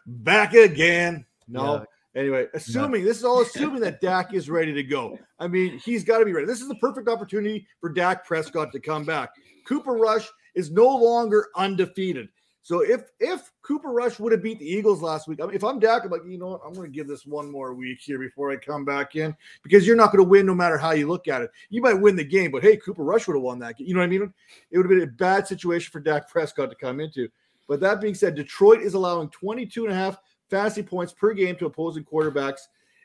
[0.05, 1.25] back again.
[1.49, 1.73] No.
[1.73, 2.21] Yeah.
[2.21, 3.07] Anyway, assuming no.
[3.07, 5.19] this is all assuming that Dak is ready to go.
[5.39, 6.47] I mean, he's got to be ready.
[6.47, 9.31] This is the perfect opportunity for Dak Prescott to come back.
[9.67, 12.29] Cooper Rush is no longer undefeated.
[12.65, 15.63] So if if Cooper Rush would have beat the Eagles last week, I mean, if
[15.63, 17.99] I'm Dak, I'm like, you know what, I'm going to give this one more week
[18.01, 20.89] here before I come back in because you're not going to win no matter how
[20.89, 21.51] you look at it.
[21.69, 23.85] You might win the game, but hey, Cooper Rush would have won that game.
[23.85, 24.33] You know what I mean?
[24.71, 27.29] It would have been a bad situation for Dak Prescott to come into.
[27.67, 30.17] But that being said, Detroit is allowing 22 and a half
[30.49, 32.61] fantasy points per game to opposing quarterbacks.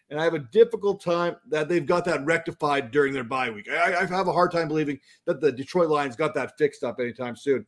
[0.08, 3.68] And I have a difficult time that they've got that rectified during their bye week.
[3.70, 6.98] I, I have a hard time believing that the Detroit Lions got that fixed up
[6.98, 7.66] anytime soon.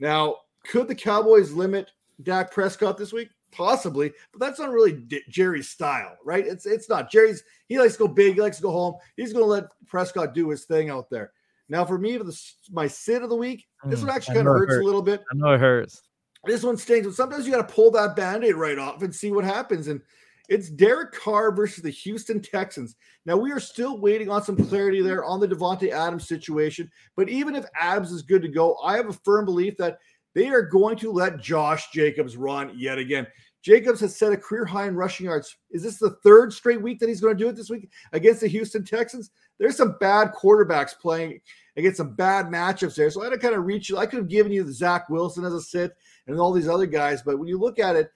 [0.00, 0.34] Now,
[0.68, 1.90] could the Cowboys limit
[2.22, 3.30] Dak Prescott this week?
[3.50, 6.46] Possibly, but that's not really D- Jerry's style, right?
[6.46, 7.42] It's it's not Jerry's.
[7.66, 8.34] He likes to go big.
[8.34, 8.94] He likes to go home.
[9.16, 11.32] He's going to let Prescott do his thing out there.
[11.70, 12.38] Now, for me, for the,
[12.70, 14.82] my sit of the week, this one mm, actually kind of hurts hurt.
[14.82, 15.22] a little bit.
[15.32, 16.02] I know it hurts.
[16.44, 19.32] This one stings, but sometimes you got to pull that band-aid right off and see
[19.32, 19.88] what happens.
[19.88, 20.00] And
[20.48, 22.96] it's Derek Carr versus the Houston Texans.
[23.26, 26.90] Now we are still waiting on some clarity there on the Davante Adams situation.
[27.16, 29.98] But even if Adams is good to go, I have a firm belief that
[30.38, 33.26] they are going to let Josh Jacobs run yet again.
[33.60, 35.56] Jacobs has set a career high in rushing yards.
[35.72, 38.42] Is this the third straight week that he's going to do it this week against
[38.42, 39.32] the Houston Texans?
[39.58, 41.40] There's some bad quarterbacks playing
[41.76, 43.10] against some bad matchups there.
[43.10, 43.98] So I had to kind of reach you.
[43.98, 45.96] I could have given you Zach Wilson as a sit
[46.28, 48.12] and all these other guys, but when you look at it,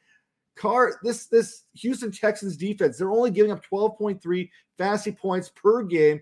[0.54, 4.48] Carr, this this Houston Texans defense, they're only giving up 12.3
[4.78, 6.20] fantasy points per game,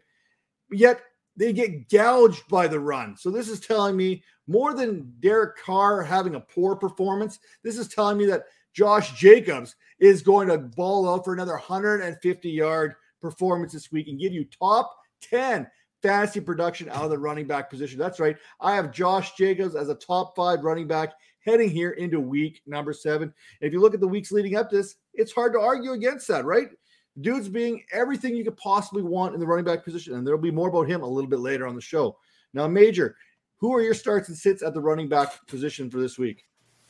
[0.71, 1.03] yet
[1.41, 3.17] they get gouged by the run.
[3.17, 7.39] So this is telling me more than Derek Carr having a poor performance.
[7.65, 12.51] This is telling me that Josh Jacobs is going to ball out for another 150
[12.51, 15.67] yard performance this week and give you top 10
[16.03, 17.99] fantasy production out of the running back position.
[17.99, 18.37] That's right.
[18.61, 22.93] I have Josh Jacobs as a top five running back heading here into week number
[22.93, 23.33] seven.
[23.63, 26.29] if you look at the weeks leading up to this, it's hard to argue against
[26.29, 26.69] that, right?
[27.21, 30.15] Dude's being everything you could possibly want in the running back position.
[30.15, 32.17] And there'll be more about him a little bit later on the show.
[32.55, 33.17] Now, Major,
[33.57, 36.45] who are your starts and sits at the running back position for this week?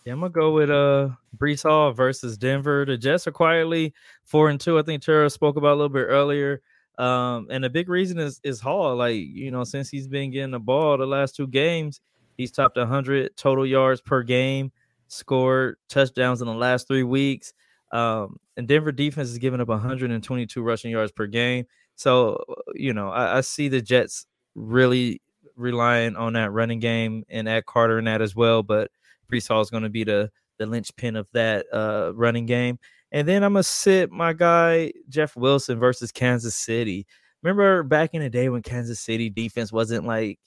[0.04, 2.86] Yeah, I'm gonna go with uh Breece Hall versus Denver.
[2.86, 3.92] The Jets are quietly
[4.24, 4.78] four and two.
[4.78, 6.62] I think Tara spoke about a little bit earlier.
[6.98, 8.96] Um, and the big reason is is Hall.
[8.96, 12.00] Like you know, since he's been getting the ball the last two games,
[12.38, 14.72] he's topped 100 total yards per game,
[15.08, 17.52] scored touchdowns in the last three weeks.
[17.92, 21.66] Um, and Denver defense is giving up 122 rushing yards per game.
[21.96, 22.42] So,
[22.74, 25.20] you know, I, I see the Jets really
[25.56, 28.62] relying on that running game and add Carter in that as well.
[28.62, 28.90] But
[29.30, 32.78] Breece Hall is going to be the the linchpin of that uh, running game.
[33.12, 37.06] And then I'm gonna sit my guy Jeff Wilson versus Kansas City.
[37.42, 40.38] Remember back in the day when Kansas City defense wasn't like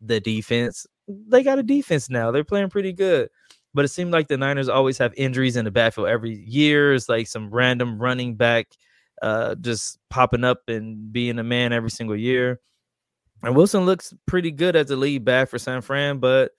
[0.00, 0.86] the defense?
[1.08, 2.30] They got a defense now.
[2.30, 3.28] They're playing pretty good
[3.76, 6.94] but it seemed like the Niners always have injuries in the backfield every year.
[6.94, 8.68] It's like some random running back
[9.20, 12.58] uh, just popping up and being a man every single year.
[13.42, 16.52] And Wilson looks pretty good as a lead back for San Fran, but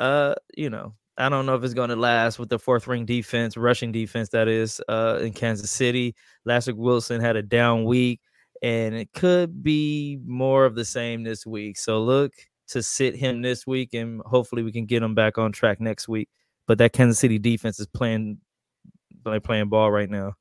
[0.00, 3.06] uh, you know, I don't know if it's going to last with the fourth ring
[3.06, 6.16] defense, rushing defense that is uh, in Kansas City.
[6.44, 8.20] Last week Wilson had a down week,
[8.62, 11.78] and it could be more of the same this week.
[11.78, 12.32] So look
[12.70, 16.08] to sit him this week, and hopefully we can get him back on track next
[16.08, 16.28] week.
[16.68, 18.38] But that Kansas City defense is playing
[19.24, 20.34] like playing ball right now.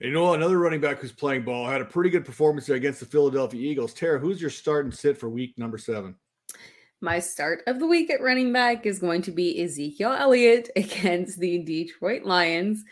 [0.00, 3.06] You know, another running back who's playing ball had a pretty good performance against the
[3.06, 3.94] Philadelphia Eagles.
[3.94, 6.16] Tara, who's your start and sit for week number seven?
[7.00, 11.38] My start of the week at running back is going to be Ezekiel Elliott against
[11.38, 12.84] the Detroit Lions.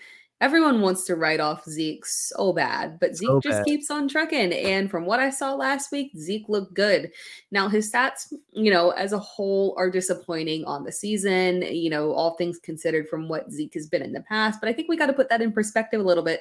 [0.42, 3.64] Everyone wants to write off Zeke so bad, but Zeke so just bad.
[3.64, 4.52] keeps on trucking.
[4.52, 7.12] And from what I saw last week, Zeke looked good.
[7.52, 12.10] Now, his stats, you know, as a whole are disappointing on the season, you know,
[12.12, 14.58] all things considered from what Zeke has been in the past.
[14.60, 16.40] But I think we got to put that in perspective a little bit.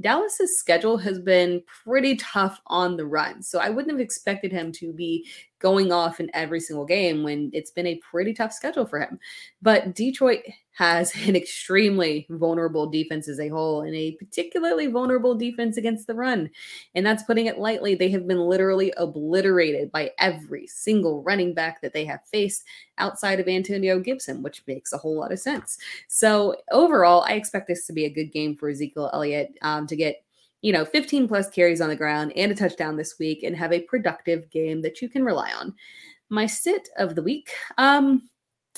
[0.00, 3.42] Dallas's schedule has been pretty tough on the run.
[3.42, 5.26] So I wouldn't have expected him to be
[5.58, 9.18] going off in every single game when it's been a pretty tough schedule for him.
[9.60, 10.42] But Detroit
[10.78, 16.14] has an extremely vulnerable defense as a whole and a particularly vulnerable defense against the
[16.14, 16.48] run.
[16.94, 17.94] And that's putting it lightly.
[17.94, 22.64] They have been literally obliterated by every single running back that they have faced
[22.98, 25.78] outside of Antonio Gibson, which makes a whole lot of sense.
[26.06, 29.96] So overall, I expect this to be a good game for Ezekiel Elliott um, to
[29.96, 30.22] get
[30.62, 33.72] you know 15 plus carries on the ground and a touchdown this week and have
[33.72, 35.74] a productive game that you can rely on.
[36.30, 37.50] My sit of the week.
[37.78, 38.28] Um,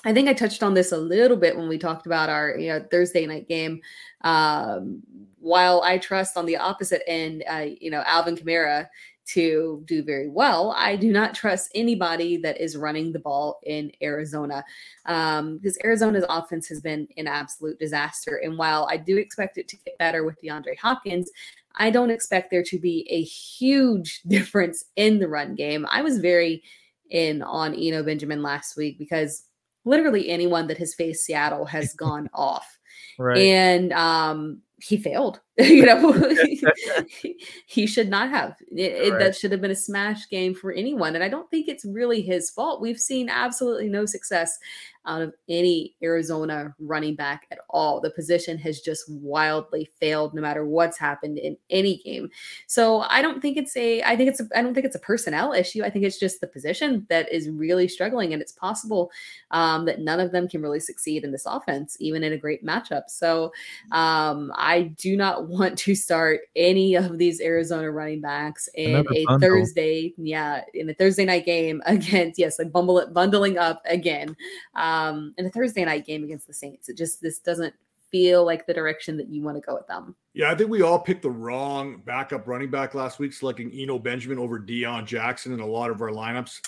[0.04, 2.68] I think I touched on this a little bit when we talked about our you
[2.68, 3.80] know, Thursday night game.
[4.22, 5.02] Um,
[5.38, 8.88] while I trust on the opposite end, uh, you know, Alvin Kamara
[9.26, 10.74] to do very well.
[10.76, 14.64] I do not trust anybody that is running the ball in Arizona
[15.06, 18.36] um, because Arizona's offense has been an absolute disaster.
[18.42, 21.30] And while I do expect it to get better with DeAndre Hopkins,
[21.76, 25.86] I don't expect there to be a huge difference in the run game.
[25.90, 26.62] I was very
[27.10, 29.44] in on Eno Benjamin last week because
[29.84, 32.78] literally anyone that has faced Seattle has gone off.
[33.18, 33.38] Right.
[33.38, 35.40] And um, he failed.
[35.68, 36.12] you know,
[37.66, 38.56] he should not have.
[38.70, 39.18] It, right.
[39.18, 41.14] That should have been a smash game for anyone.
[41.14, 42.80] And I don't think it's really his fault.
[42.80, 44.58] We've seen absolutely no success
[45.06, 48.00] out of any Arizona running back at all.
[48.00, 52.30] The position has just wildly failed no matter what's happened in any game.
[52.66, 55.00] So I don't think it's a I think it's a I don't think it's a
[55.00, 55.82] personnel issue.
[55.82, 59.10] I think it's just the position that is really struggling and it's possible
[59.50, 62.64] um, that none of them can really succeed in this offense even in a great
[62.64, 63.04] matchup.
[63.08, 63.52] So
[63.92, 69.10] um, I do not want to start any of these Arizona running backs in Another
[69.14, 69.48] a bundle.
[69.48, 74.36] Thursday, yeah, in a Thursday night game against yes, like bumble it bundling up again.
[74.74, 76.88] Um, um, in a Thursday night game against the Saints.
[76.88, 77.74] It just this doesn't
[78.10, 80.16] feel like the direction that you want to go with them.
[80.34, 83.98] Yeah, I think we all picked the wrong backup running back last week, selecting Eno
[83.98, 86.60] Benjamin over Deon Jackson in a lot of our lineups.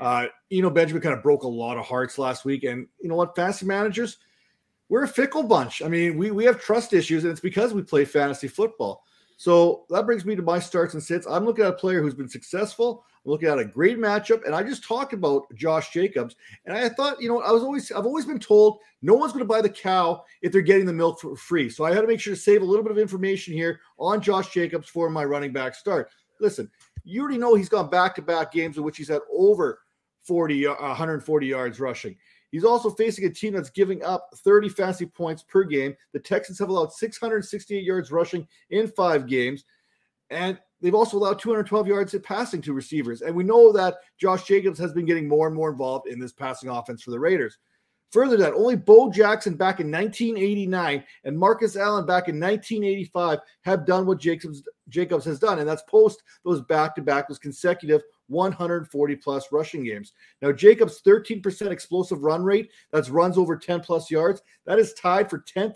[0.00, 3.14] Uh, Eno Benjamin kind of broke a lot of hearts last week, and you know
[3.14, 4.18] what, fantasy managers,
[4.88, 5.82] we're a fickle bunch.
[5.82, 9.04] I mean, we we have trust issues, and it's because we play fantasy football.
[9.36, 11.26] So that brings me to my starts and sits.
[11.26, 14.44] I'm looking at a player who's been successful I'm looking at a great matchup.
[14.46, 16.36] And I just talked about Josh Jacobs.
[16.64, 19.44] And I thought, you know, I was always, I've always been told no one's going
[19.44, 21.68] to buy the cow if they're getting the milk for free.
[21.68, 24.20] So I had to make sure to save a little bit of information here on
[24.22, 26.10] Josh Jacobs for my running back start.
[26.40, 26.70] Listen,
[27.04, 29.80] you already know he's gone back to back games in which he's had over
[30.22, 32.16] 40, uh, 140 yards rushing.
[32.50, 35.94] He's also facing a team that's giving up 30 fantasy points per game.
[36.12, 39.64] The Texans have allowed 668 yards rushing in five games.
[40.30, 43.22] And they've also allowed 212 yards at passing to receivers.
[43.22, 46.32] And we know that Josh Jacobs has been getting more and more involved in this
[46.32, 47.58] passing offense for the Raiders.
[48.10, 53.84] Further that, only Bo Jackson back in 1989 and Marcus Allen back in 1985 have
[53.84, 59.52] done what Jacobs Jacobs has done, and that's post those back-to-back, those consecutive 140 plus
[59.52, 60.12] rushing games.
[60.40, 65.28] Now, Jacobs' 13% explosive run rate, that's runs over 10 plus yards, that is tied
[65.28, 65.74] for 10th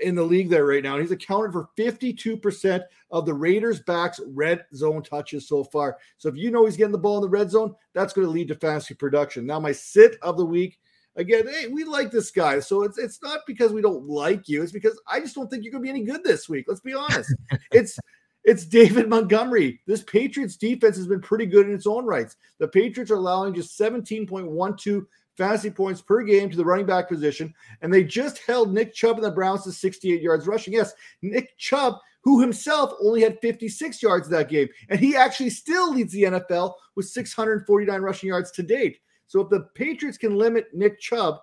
[0.00, 0.98] in the league there right now.
[0.98, 5.98] He's accounted for 52% of the Raiders' backs' red zone touches so far.
[6.18, 8.32] So if you know he's getting the ball in the red zone, that's going to
[8.32, 9.46] lead to fantasy production.
[9.46, 10.78] Now, my sit of the week.
[11.16, 12.60] Again, hey, we like this guy.
[12.60, 14.62] So it's it's not because we don't like you.
[14.62, 16.66] It's because I just don't think you're gonna be any good this week.
[16.68, 17.32] Let's be honest.
[17.72, 17.98] it's
[18.44, 19.80] it's David Montgomery.
[19.86, 22.36] This Patriots defense has been pretty good in its own rights.
[22.58, 25.06] The Patriots are allowing just 17.12
[25.36, 27.54] fantasy points per game to the running back position.
[27.80, 30.74] And they just held Nick Chubb and the Browns to 68 yards rushing.
[30.74, 30.92] Yes,
[31.22, 34.68] Nick Chubb, who himself only had 56 yards that game.
[34.88, 38.98] And he actually still leads the NFL with 649 rushing yards to date.
[39.34, 41.40] So if the Patriots can limit Nick Chubb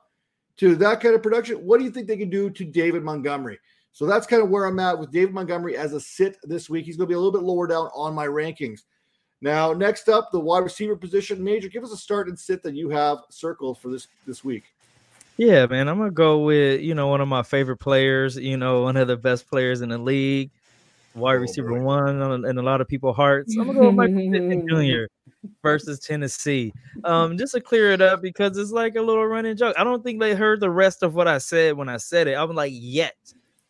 [0.56, 3.60] to that kind of production, what do you think they can do to David Montgomery?
[3.92, 6.86] So that's kind of where I'm at with David Montgomery as a sit this week.
[6.86, 8.84] He's going to be a little bit lower down on my rankings.
[9.42, 11.44] Now, next up, the wide receiver position.
[11.44, 14.64] Major, give us a start and sit that you have circled for this this week.
[15.36, 18.38] Yeah, man, I'm gonna go with you know one of my favorite players.
[18.38, 20.52] You know, one of the best players in the league,
[21.16, 21.82] wide oh, receiver boy.
[21.82, 23.56] one in a lot of people's hearts.
[23.58, 25.50] I'm gonna go with Michael Pittman Jr.
[25.62, 26.74] versus Tennessee.
[27.04, 29.76] Um, just to clear it up because it's like a little running joke.
[29.78, 32.36] I don't think they heard the rest of what I said when I said it.
[32.36, 33.16] I'm like, yet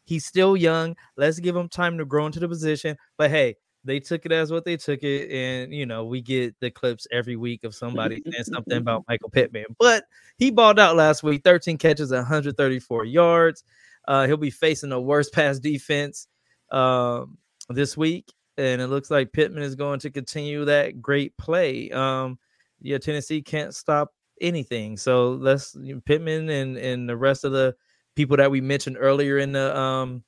[0.06, 0.96] he's still young.
[1.18, 2.98] Let's give him time to grow into the position.
[3.18, 6.56] But hey, they took it as what they took it, and you know we get
[6.60, 9.66] the clips every week of somebody saying something about Michael Pittman.
[9.80, 10.06] But
[10.38, 13.64] he balled out last week, 13 catches, 134 yards.
[14.08, 16.28] Uh, he'll be facing the worst pass defense
[16.72, 17.38] um,
[17.70, 21.90] this week, and it looks like Pittman is going to continue that great play.
[21.92, 22.40] Um,
[22.82, 27.76] yeah, Tennessee can't stop anything, so let's Pittman and and the rest of the
[28.16, 30.24] people that we mentioned earlier in the um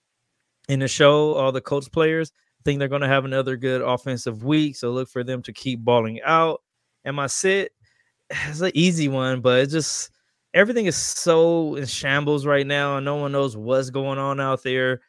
[0.70, 2.32] in the show, all the Colts players
[2.64, 4.76] think they're going to have another good offensive week.
[4.76, 6.62] So look for them to keep balling out.
[7.04, 7.74] And my sit
[8.50, 10.12] is an easy one, but it just
[10.54, 14.64] everything is so in shambles right now, and no one knows what's going on out
[14.64, 15.02] there.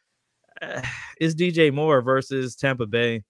[0.61, 0.81] Uh,
[1.19, 3.23] it's DJ Moore versus Tampa Bay,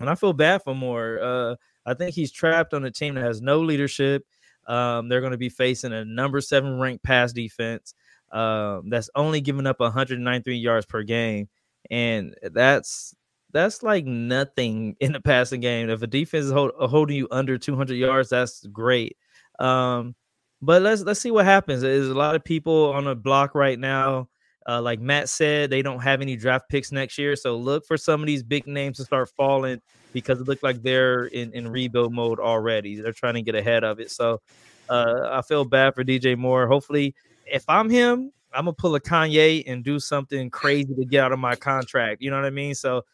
[0.00, 1.18] and I feel bad for Moore.
[1.22, 4.24] Uh, I think he's trapped on a team that has no leadership.
[4.66, 7.94] Um, they're going to be facing a number seven ranked pass defense
[8.32, 11.48] um, that's only giving up 193 yards per game,
[11.90, 13.14] and that's
[13.52, 15.90] that's like nothing in the passing game.
[15.90, 19.16] If a defense is hold, holding you under 200 yards, that's great.
[19.58, 20.14] Um,
[20.60, 21.82] but let's let's see what happens.
[21.82, 24.28] There's a lot of people on the block right now.
[24.68, 27.96] Uh, like Matt said, they don't have any draft picks next year, so look for
[27.96, 29.80] some of these big names to start falling
[30.12, 33.00] because it looks like they're in, in rebuild mode already.
[33.00, 34.10] They're trying to get ahead of it.
[34.10, 34.42] So
[34.90, 36.66] uh, I feel bad for DJ Moore.
[36.66, 37.14] Hopefully,
[37.46, 41.32] if I'm him, I'm gonna pull a Kanye and do something crazy to get out
[41.32, 42.20] of my contract.
[42.20, 42.74] You know what I mean?
[42.74, 43.04] So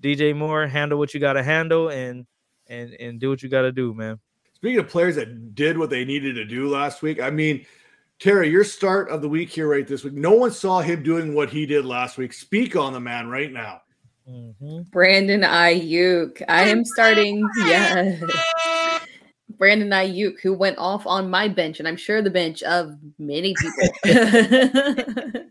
[0.00, 2.26] DJ Moore, handle what you got to handle and
[2.68, 4.18] and and do what you got to do, man.
[4.54, 7.66] Speaking of players that did what they needed to do last week, I mean,
[8.22, 10.12] Terry, your start of the week here right this week.
[10.12, 12.32] No one saw him doing what he did last week.
[12.32, 13.82] Speak on the man right now.
[14.30, 14.82] Mm-hmm.
[14.92, 16.40] Brandon Aiyuk.
[16.46, 17.44] I am starting.
[17.66, 18.22] Yes.
[19.50, 23.54] Brandon Aiyuk, who went off on my bench, and I'm sure the bench of many
[23.54, 23.88] people.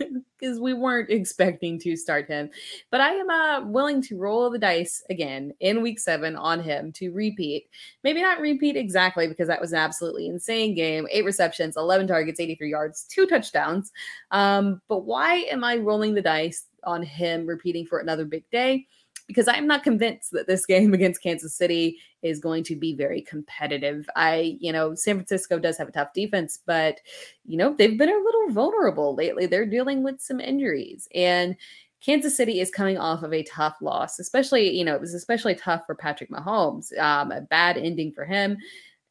[0.40, 2.50] because we weren't expecting to start him.
[2.90, 6.92] But I am uh, willing to roll the dice again in week seven on him
[6.92, 7.68] to repeat.
[8.02, 11.06] Maybe not repeat exactly because that was an absolutely insane game.
[11.10, 13.92] Eight receptions, 11 targets, 83 yards, two touchdowns.
[14.30, 18.86] Um, but why am I rolling the dice on him repeating for another big day?
[19.30, 23.22] Because I'm not convinced that this game against Kansas City is going to be very
[23.22, 24.08] competitive.
[24.16, 27.00] I, you know, San Francisco does have a tough defense, but,
[27.44, 29.46] you know, they've been a little vulnerable lately.
[29.46, 31.08] They're dealing with some injuries.
[31.14, 31.56] And
[32.00, 35.54] Kansas City is coming off of a tough loss, especially, you know, it was especially
[35.54, 36.96] tough for Patrick Mahomes.
[36.98, 38.56] Um, a bad ending for him.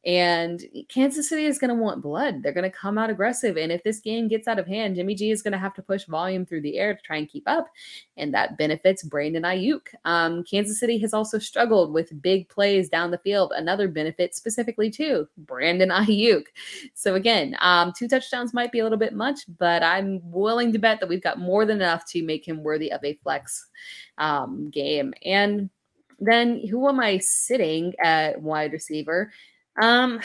[0.06, 2.42] And Kansas City is going to want blood.
[2.42, 3.58] They're going to come out aggressive.
[3.58, 5.82] And if this game gets out of hand, Jimmy G is going to have to
[5.82, 7.68] push volume through the air to try and keep up.
[8.16, 9.88] And that benefits Brandon Aiyuk.
[10.06, 13.52] Um, Kansas City has also struggled with big plays down the field.
[13.54, 16.44] Another benefit specifically to Brandon Aiyuk.
[16.94, 20.78] So again, um, two touchdowns might be a little bit much, but I'm willing to
[20.78, 23.66] bet that we've got more than enough to make him worthy of a flex
[24.16, 25.12] um, game.
[25.26, 25.68] And
[26.20, 29.32] then who am I sitting at wide receiver?
[29.80, 30.20] Um,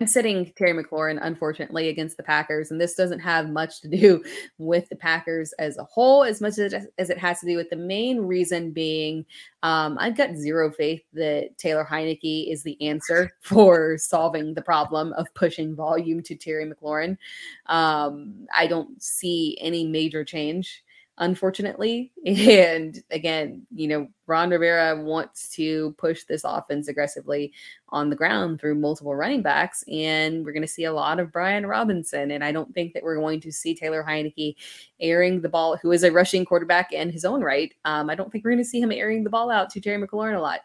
[0.00, 4.24] I'm sitting Terry McLaurin, unfortunately, against the Packers, and this doesn't have much to do
[4.58, 7.76] with the Packers as a whole, as much as, it has to do with the
[7.76, 9.26] main reason being
[9.62, 15.12] um, I've got zero faith that Taylor Heinicke is the answer for solving the problem
[15.14, 17.18] of pushing volume to Terry McLaurin.
[17.66, 20.82] Um, I don't see any major change
[21.20, 22.12] unfortunately.
[22.26, 27.52] And again, you know, Ron Rivera wants to push this offense aggressively
[27.88, 29.82] on the ground through multiple running backs.
[29.90, 32.30] And we're going to see a lot of Brian Robinson.
[32.30, 34.54] And I don't think that we're going to see Taylor Heinicke
[35.00, 37.74] airing the ball, who is a rushing quarterback in his own right.
[37.84, 40.00] Um, I don't think we're going to see him airing the ball out to Terry
[40.00, 40.60] McLaurin a lot.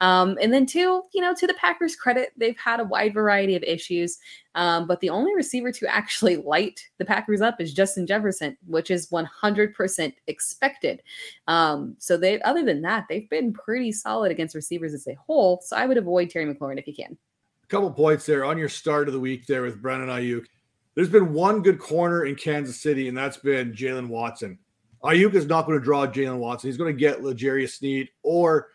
[0.00, 3.56] Um, and then two, you know, to the Packers' credit, they've had a wide variety
[3.56, 4.18] of issues.
[4.54, 8.90] Um, but the only receiver to actually light the Packers up is Justin Jefferson, which
[8.90, 11.02] is 100% expected.
[11.48, 15.60] Um, so they, other than that, they've been pretty solid against receivers as a whole.
[15.62, 17.16] So I would avoid Terry McLaurin if you can.
[17.64, 20.46] A couple points there on your start of the week there with Brandon Aiyuk.
[20.94, 24.58] There's been one good corner in Kansas City, and that's been Jaylen Watson.
[25.04, 26.68] Aiyuk is not going to draw Jaylen Watson.
[26.68, 28.68] He's going to get L'Jarius Sneed or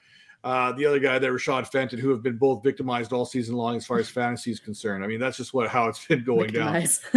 [0.43, 3.77] uh, the other guy there, Rashad Fenton, who have been both victimized all season long
[3.77, 5.03] as far as fantasy is concerned.
[5.03, 6.75] I mean, that's just what how it's been going down.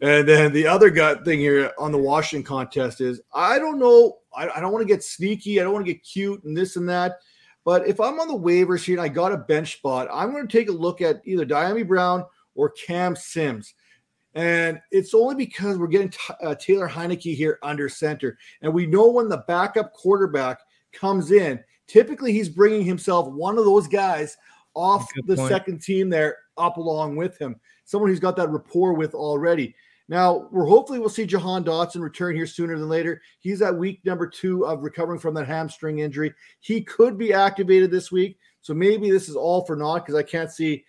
[0.00, 4.18] and then the other gut thing here on the Washington contest is I don't know.
[4.34, 5.60] I, I don't want to get sneaky.
[5.60, 7.18] I don't want to get cute and this and that.
[7.64, 10.48] But if I'm on the waivers here and I got a bench spot, I'm going
[10.48, 13.74] to take a look at either Dyami Brown or Cam Sims.
[14.34, 18.38] And it's only because we're getting t- uh, Taylor Heinicke here under center.
[18.62, 20.60] And we know when the backup quarterback
[20.92, 24.36] comes in, typically he's bringing himself one of those guys
[24.74, 25.48] off the point.
[25.48, 29.74] second team there up along with him, someone who's got that rapport with already.
[30.10, 33.20] Now, we're hopefully we'll see Jahan Dotson return here sooner than later.
[33.40, 36.32] He's at week number two of recovering from that hamstring injury.
[36.60, 38.38] He could be activated this week.
[38.62, 40.84] So maybe this is all for naught because I can't see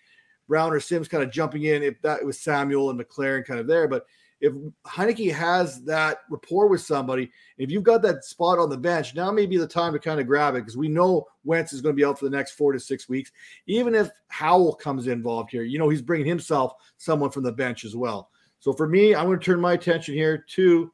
[0.48, 3.66] Brown or Sims kind of jumping in if that was Samuel and McLaurin kind of
[3.66, 3.86] there.
[3.86, 4.06] But
[4.40, 4.54] if
[4.86, 9.30] Heinicke has that rapport with somebody, if you've got that spot on the bench, now
[9.30, 11.94] may be the time to kind of grab it because we know Wentz is going
[11.94, 13.30] to be out for the next four to six weeks.
[13.66, 17.84] Even if Howell comes involved here, you know, he's bringing himself someone from the bench
[17.84, 18.30] as well.
[18.60, 20.92] So for me, I'm going to turn my attention here to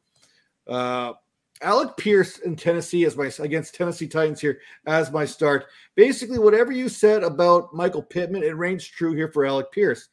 [0.66, 1.12] uh,
[1.62, 5.66] Alec Pierce in Tennessee as my against Tennessee Titans here as my start.
[5.94, 10.08] Basically, whatever you said about Michael Pittman, it reigns true here for Alec Pierce.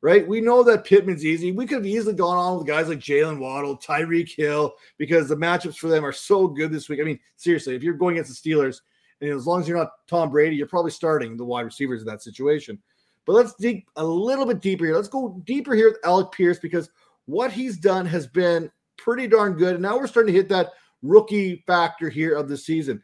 [0.00, 0.26] Right?
[0.26, 1.50] We know that Pittman's easy.
[1.50, 5.34] We could have easily gone on with guys like Jaylen Waddle, Tyreek Hill, because the
[5.36, 7.00] matchups for them are so good this week.
[7.00, 8.80] I mean, seriously, if you're going against the Steelers,
[9.20, 12.06] and as long as you're not Tom Brady, you're probably starting the wide receivers in
[12.06, 12.78] that situation.
[13.26, 14.94] But let's dig a little bit deeper here.
[14.94, 16.90] Let's go deeper here with Alec Pierce because
[17.26, 19.74] what he's done has been pretty darn good.
[19.74, 20.70] And now we're starting to hit that
[21.02, 23.02] rookie factor here of the season.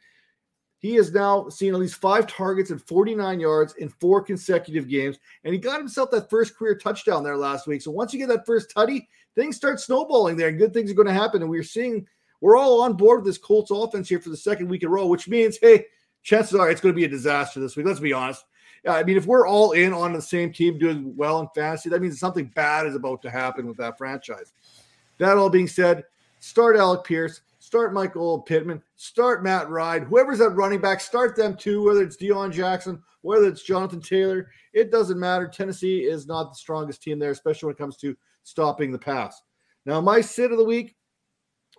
[0.85, 5.16] He has now seen at least five targets and 49 yards in four consecutive games,
[5.43, 7.81] and he got himself that first career touchdown there last week.
[7.81, 10.94] So once you get that first tutty, things start snowballing there, and good things are
[10.94, 11.40] going to happen.
[11.40, 12.06] And we're seeing
[12.43, 14.90] we're all on board with this Colts offense here for the second week in a
[14.90, 15.86] row, which means, hey,
[16.23, 17.86] chances are it's going to be a disaster this week.
[17.86, 18.44] Let's be honest.
[18.86, 22.02] I mean, if we're all in on the same team doing well in fantasy, that
[22.02, 24.52] means something bad is about to happen with that franchise.
[25.16, 26.05] That all being said,
[26.40, 27.40] start Alec Pierce,
[27.74, 32.16] start Michael Pittman, start Matt Ryan, whoever's at running back, start them too, whether it's
[32.16, 34.48] Deon Jackson, whether it's Jonathan Taylor.
[34.72, 35.48] It doesn't matter.
[35.48, 39.42] Tennessee is not the strongest team there, especially when it comes to stopping the pass.
[39.86, 40.94] Now, my sit of the week,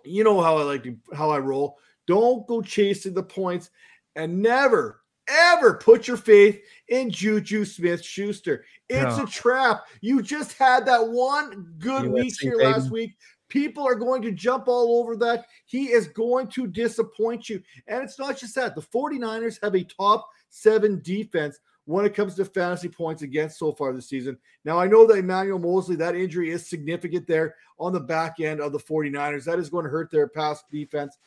[0.04, 1.78] you know how I like to how I roll.
[2.06, 3.70] Don't go chasing the points
[4.16, 8.64] and never ever put your faith in Juju Smith Schuster.
[8.88, 9.24] It's no.
[9.24, 9.86] a trap.
[10.00, 12.72] You just had that one good week here baby.
[12.72, 13.16] last week.
[13.48, 15.46] People are going to jump all over that.
[15.66, 17.62] He is going to disappoint you.
[17.86, 18.74] And it's not just that.
[18.74, 23.72] The 49ers have a top seven defense when it comes to fantasy points against so
[23.72, 24.36] far this season.
[24.64, 28.60] Now, I know that Emmanuel Moseley, that injury is significant there on the back end
[28.60, 29.44] of the 49ers.
[29.44, 31.18] That is going to hurt their pass defense.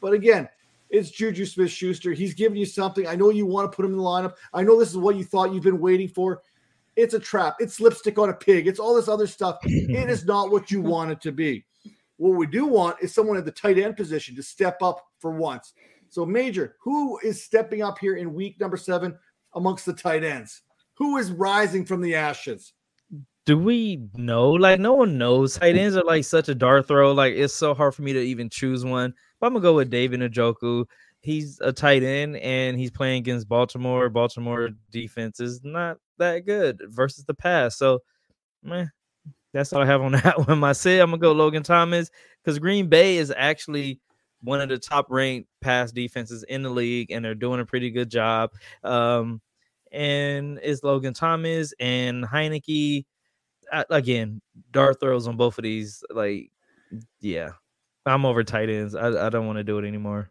[0.00, 0.48] But again,
[0.90, 2.12] it's Juju Smith Schuster.
[2.12, 3.06] He's giving you something.
[3.08, 4.34] I know you want to put him in the lineup.
[4.52, 6.42] I know this is what you thought you've been waiting for.
[6.96, 7.56] It's a trap.
[7.58, 8.66] It's lipstick on a pig.
[8.66, 9.58] It's all this other stuff.
[9.64, 11.64] it is not what you want it to be.
[12.16, 15.32] What we do want is someone at the tight end position to step up for
[15.32, 15.74] once.
[16.08, 19.18] So, Major, who is stepping up here in week number seven
[19.54, 20.62] amongst the tight ends?
[20.94, 22.72] Who is rising from the ashes?
[23.46, 24.50] Do we know?
[24.50, 25.58] Like, no one knows.
[25.58, 27.12] Tight ends are like such a dart throw.
[27.12, 29.12] Like, it's so hard for me to even choose one.
[29.40, 30.86] But I'm gonna go with David Njoku.
[31.24, 34.10] He's a tight end and he's playing against Baltimore.
[34.10, 37.78] Baltimore defense is not that good versus the pass.
[37.78, 38.00] So,
[38.62, 38.92] man,
[39.54, 40.62] that's all I have on that one.
[40.62, 42.10] I say I'm gonna go Logan Thomas
[42.42, 44.00] because Green Bay is actually
[44.42, 47.90] one of the top ranked pass defenses in the league, and they're doing a pretty
[47.90, 48.50] good job.
[48.82, 49.40] Um,
[49.90, 53.06] and it's Logan Thomas and Heinicke.
[53.88, 54.42] again,
[54.72, 56.04] dart throws on both of these.
[56.10, 56.50] Like,
[57.20, 57.52] yeah,
[58.04, 58.94] I'm over tight ends.
[58.94, 60.28] I, I don't want to do it anymore.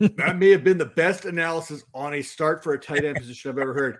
[0.00, 3.50] That may have been the best analysis on a start for a tight end position
[3.50, 3.98] I've ever heard.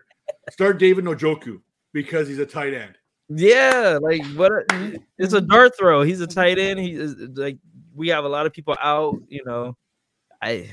[0.50, 1.60] Start David Njoku
[1.92, 2.96] because he's a tight end.
[3.28, 4.52] Yeah, like what?
[4.52, 6.02] A, it's a dart throw.
[6.02, 6.78] He's a tight end.
[6.78, 7.58] He is like
[7.94, 9.16] we have a lot of people out.
[9.28, 9.76] You know,
[10.40, 10.70] I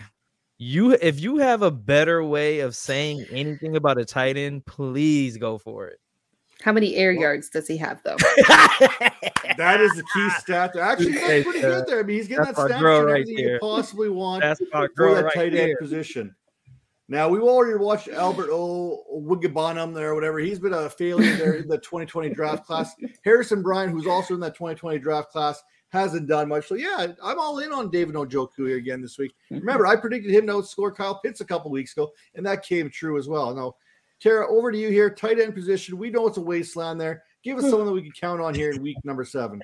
[0.57, 5.37] you if you have a better way of saying anything about a tight end, please
[5.37, 5.99] go for it.
[6.63, 8.15] How many air yards does he have, though?
[9.57, 10.71] that is the key stat.
[10.73, 10.81] There.
[10.81, 11.99] Actually, that's pretty good there.
[11.99, 15.33] I mean, he's getting that's that stat right you possibly want that's for that right
[15.33, 16.33] tight end position.
[17.09, 19.03] Now, we've already watched Albert O.
[19.13, 20.39] Okwuegbunam there, or whatever.
[20.39, 22.95] He's been a failure there in the 2020 draft class.
[23.25, 26.65] Harrison Bryant, who's also in that 2020 draft class, hasn't done much.
[26.65, 29.33] So, yeah, I'm all in on David Njoku here again this week.
[29.51, 32.89] Remember, I predicted him to outscore Kyle Pitts a couple weeks ago, and that came
[32.89, 33.53] true as well.
[33.53, 33.75] Now,
[34.23, 35.09] Tara, over to you here.
[35.09, 35.97] Tight end position.
[35.97, 37.23] We know it's a wasteland there.
[37.43, 37.71] Give us hmm.
[37.71, 39.61] someone that we can count on here in week number seven.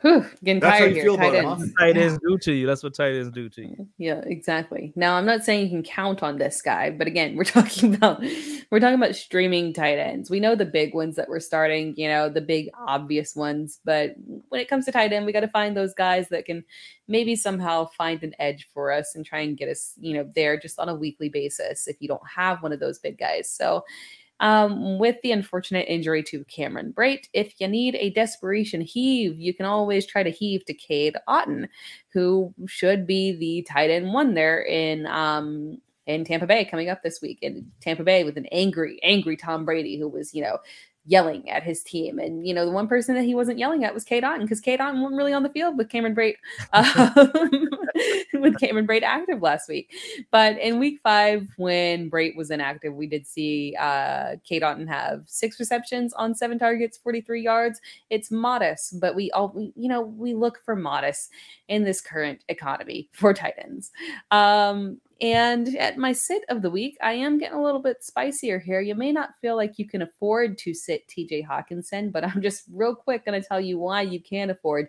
[0.00, 1.16] Whew, getting That's tired here.
[1.16, 1.74] Tight ends.
[1.74, 2.66] Tight ends do to you.
[2.66, 3.88] That's what tight ends do to you.
[3.98, 4.92] Yeah, exactly.
[4.94, 8.22] Now I'm not saying you can count on this guy, but again, we're talking about
[8.70, 10.30] we're talking about streaming tight ends.
[10.30, 14.14] We know the big ones that we're starting, you know, the big obvious ones, but
[14.50, 16.64] when it comes to tight end, we got to find those guys that can
[17.08, 20.60] maybe somehow find an edge for us and try and get us, you know, there
[20.60, 23.50] just on a weekly basis if you don't have one of those big guys.
[23.50, 23.84] So
[24.40, 27.28] um, with the unfortunate injury to Cameron Brate.
[27.32, 31.68] If you need a desperation heave, you can always try to heave to Cade Otton,
[32.12, 37.02] who should be the tight end one there in um, in Tampa Bay coming up
[37.02, 37.38] this week.
[37.42, 40.58] In Tampa Bay with an angry, angry Tom Brady who was, you know,
[41.04, 42.18] yelling at his team.
[42.18, 44.60] And, you know, the one person that he wasn't yelling at was Cade Otton because
[44.60, 46.36] Cade Otton wasn't really on the field with Cameron Brate,
[46.72, 47.68] um,
[48.34, 49.92] with Cameron Brate active last week.
[50.30, 55.22] But in week five, when Brate was inactive, we did see uh, Cade Otton have
[55.26, 57.80] six receptions on seven targets, 43 yards.
[58.10, 61.30] It's modest, but we all, we, you know, we look for modest
[61.68, 63.90] in this current economy for tight ends.
[64.30, 68.58] Um, and at my sit of the week, I am getting a little bit spicier
[68.60, 68.80] here.
[68.80, 72.64] You may not feel like you can afford to sit TJ Hockenson, but I'm just
[72.72, 74.88] real quick going to tell you why you can't afford.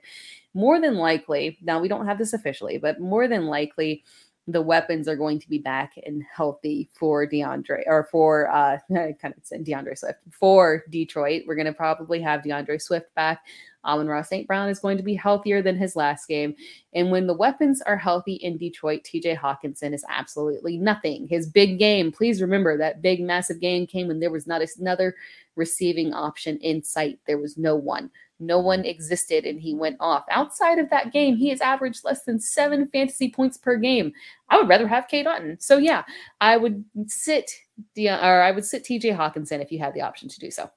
[0.54, 4.04] More than likely, now we don't have this officially, but more than likely,
[4.52, 9.34] the weapons are going to be back and healthy for DeAndre or for uh kind
[9.36, 11.44] of said DeAndre Swift for Detroit.
[11.46, 13.46] We're going to probably have DeAndre Swift back.
[13.86, 14.46] Amon-Ra St.
[14.46, 16.54] Brown is going to be healthier than his last game.
[16.94, 21.28] And when the weapons are healthy in Detroit, TJ Hockenson is absolutely nothing.
[21.30, 25.16] His big game, please remember that big, massive game came when there was not another
[25.56, 27.20] receiving option in sight.
[27.26, 28.12] There was no one.
[28.40, 30.24] No one existed and he went off.
[30.30, 34.14] Outside of that game, he has averaged less than seven fantasy points per game.
[34.50, 35.62] I would rather have Cade Otton.
[35.62, 36.04] So yeah,
[36.40, 37.52] I would sit
[37.98, 40.70] or I would sit TJ Hockenson if you had the option to do so.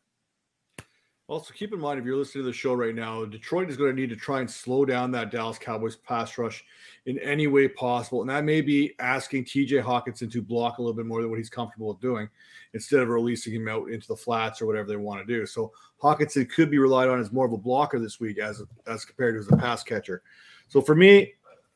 [1.29, 3.95] Also, keep in mind if you're listening to the show right now, Detroit is going
[3.95, 6.65] to need to try and slow down that Dallas Cowboys pass rush
[7.07, 8.21] in any way possible.
[8.21, 11.39] And that may be asking TJ Hockenson to block a little bit more than what
[11.39, 12.29] he's comfortable with doing
[12.75, 15.47] instead of releasing him out into the flats or whatever they want to do.
[15.47, 15.73] So
[16.03, 19.37] Hockenson could be relied on as more of a blocker this week as, as compared
[19.37, 20.23] to as a pass catcher.
[20.69, 21.35] So for me,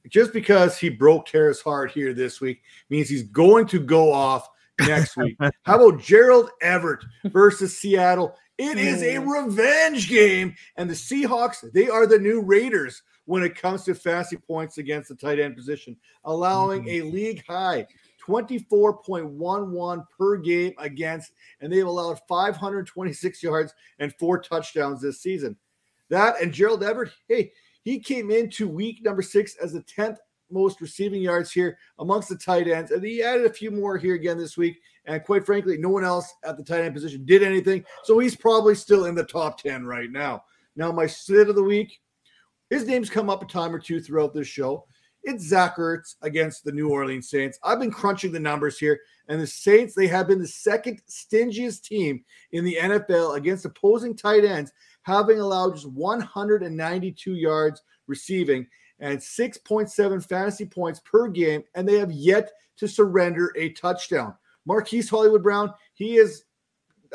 [0.08, 4.48] just because he broke Tara's heart here this week means he's going to go off
[4.80, 5.36] next week.
[5.62, 8.36] How about Gerald Everett versus Seattle?
[8.58, 10.54] It is a revenge game.
[10.76, 15.08] And the Seahawks, they are the new Raiders when it comes to fantasy points against
[15.08, 17.08] the tight end position, allowing mm-hmm.
[17.08, 17.86] a league high
[18.26, 25.56] 24.11 per game against, and they've allowed 526 yards and four touchdowns this season.
[26.08, 27.52] That and Gerald Everett, hey,
[27.82, 30.16] he came into week number six as the 10th
[30.50, 34.14] most receiving yards here amongst the tight ends, and he added a few more here
[34.14, 34.78] again this week.
[35.06, 37.84] And quite frankly, no one else at the tight end position did anything.
[38.04, 40.44] So he's probably still in the top 10 right now.
[40.74, 42.00] Now, my sit of the week,
[42.70, 44.86] his name's come up a time or two throughout this show.
[45.22, 47.58] It's Zach Ertz against the New Orleans Saints.
[47.64, 51.82] I've been crunching the numbers here, and the Saints, they have been the second stingiest
[51.82, 58.66] team in the NFL against opposing tight ends, having allowed just 192 yards receiving
[59.00, 64.34] and 6.7 fantasy points per game, and they have yet to surrender a touchdown.
[64.64, 66.44] Marquise Hollywood Brown, he is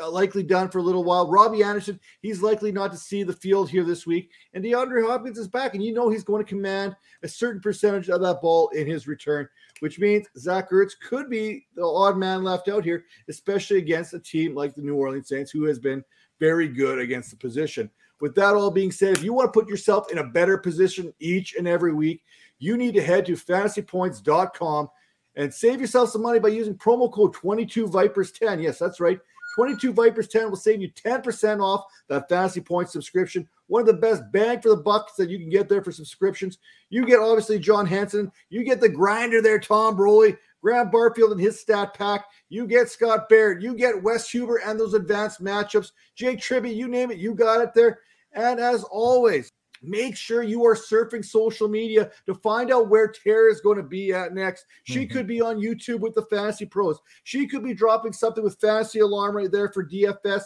[0.00, 1.30] uh, likely done for a little while.
[1.30, 4.30] Robbie Anderson, he's likely not to see the field here this week.
[4.54, 8.08] And DeAndre Hopkins is back, and you know he's going to command a certain percentage
[8.08, 9.48] of that ball in his return,
[9.80, 14.18] which means Zach Ertz could be the odd man left out here, especially against a
[14.18, 16.02] team like the New Orleans Saints, who has been
[16.40, 17.90] very good against the position.
[18.22, 21.12] With that all being said, if you want to put yourself in a better position
[21.18, 22.22] each and every week,
[22.60, 24.88] you need to head to fantasypoints.com
[25.34, 28.62] and save yourself some money by using promo code 22Vipers10.
[28.62, 29.18] Yes, that's right.
[29.56, 33.48] 22 Vipers 10 will save you 10% off that Fantasy Points subscription.
[33.66, 36.58] One of the best bang for the bucks that you can get there for subscriptions.
[36.90, 38.30] You get obviously John Hansen.
[38.50, 42.24] You get the grinder there, Tom Brolley, Graham Barfield and his stat pack.
[42.48, 43.62] You get Scott Barrett.
[43.62, 45.90] You get Wes Huber and those advanced matchups.
[46.14, 47.98] Jake Tribbey, you name it, you got it there.
[48.34, 49.50] And as always,
[49.82, 53.82] make sure you are surfing social media to find out where Tara is going to
[53.82, 54.64] be at next.
[54.84, 55.12] She mm-hmm.
[55.12, 56.98] could be on YouTube with the Fantasy Pros.
[57.24, 60.44] She could be dropping something with Fantasy Alarm right there for DFS.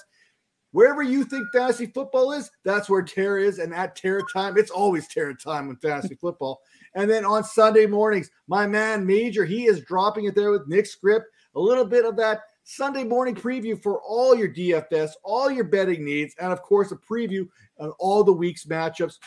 [0.73, 3.61] Wherever you think fantasy football is, that's where Tara is.
[3.61, 6.61] And at Tara time, it's always Tara time with fantasy football.
[6.95, 10.87] And then on Sunday mornings, my man Major, he is dropping it there with Nick
[10.87, 11.27] Script.
[11.55, 16.05] A little bit of that Sunday morning preview for all your DFS, all your betting
[16.05, 17.47] needs, and of course, a preview
[17.79, 19.19] of all the week's matchups.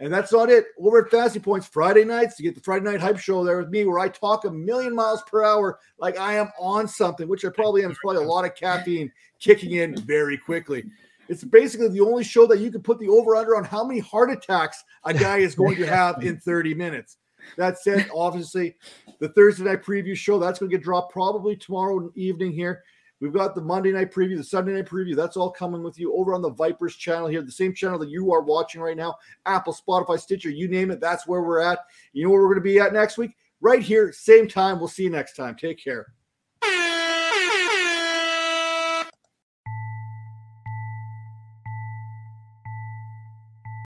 [0.00, 0.64] And that's not it.
[0.76, 3.68] Over at Fantasy Points, Friday nights, you get the Friday Night Hype Show there with
[3.68, 7.44] me, where I talk a million miles per hour like I am on something, which
[7.44, 7.92] I probably am.
[7.92, 10.82] It's probably a lot of caffeine kicking in very quickly.
[11.28, 14.00] It's basically the only show that you can put the over under on how many
[14.00, 17.18] heart attacks a guy is going to have in 30 minutes.
[17.56, 18.76] That said, obviously,
[19.18, 22.82] the Thursday night preview show that's going to get dropped probably tomorrow evening here.
[23.20, 25.14] We've got the Monday night preview, the Sunday night preview.
[25.14, 28.08] That's all coming with you over on the Vipers channel here, the same channel that
[28.08, 29.16] you are watching right now.
[29.44, 31.00] Apple, Spotify, Stitcher, you name it.
[31.00, 31.80] That's where we're at.
[32.14, 33.36] You know where we're going to be at next week?
[33.60, 34.78] Right here, same time.
[34.78, 35.54] We'll see you next time.
[35.54, 36.14] Take care.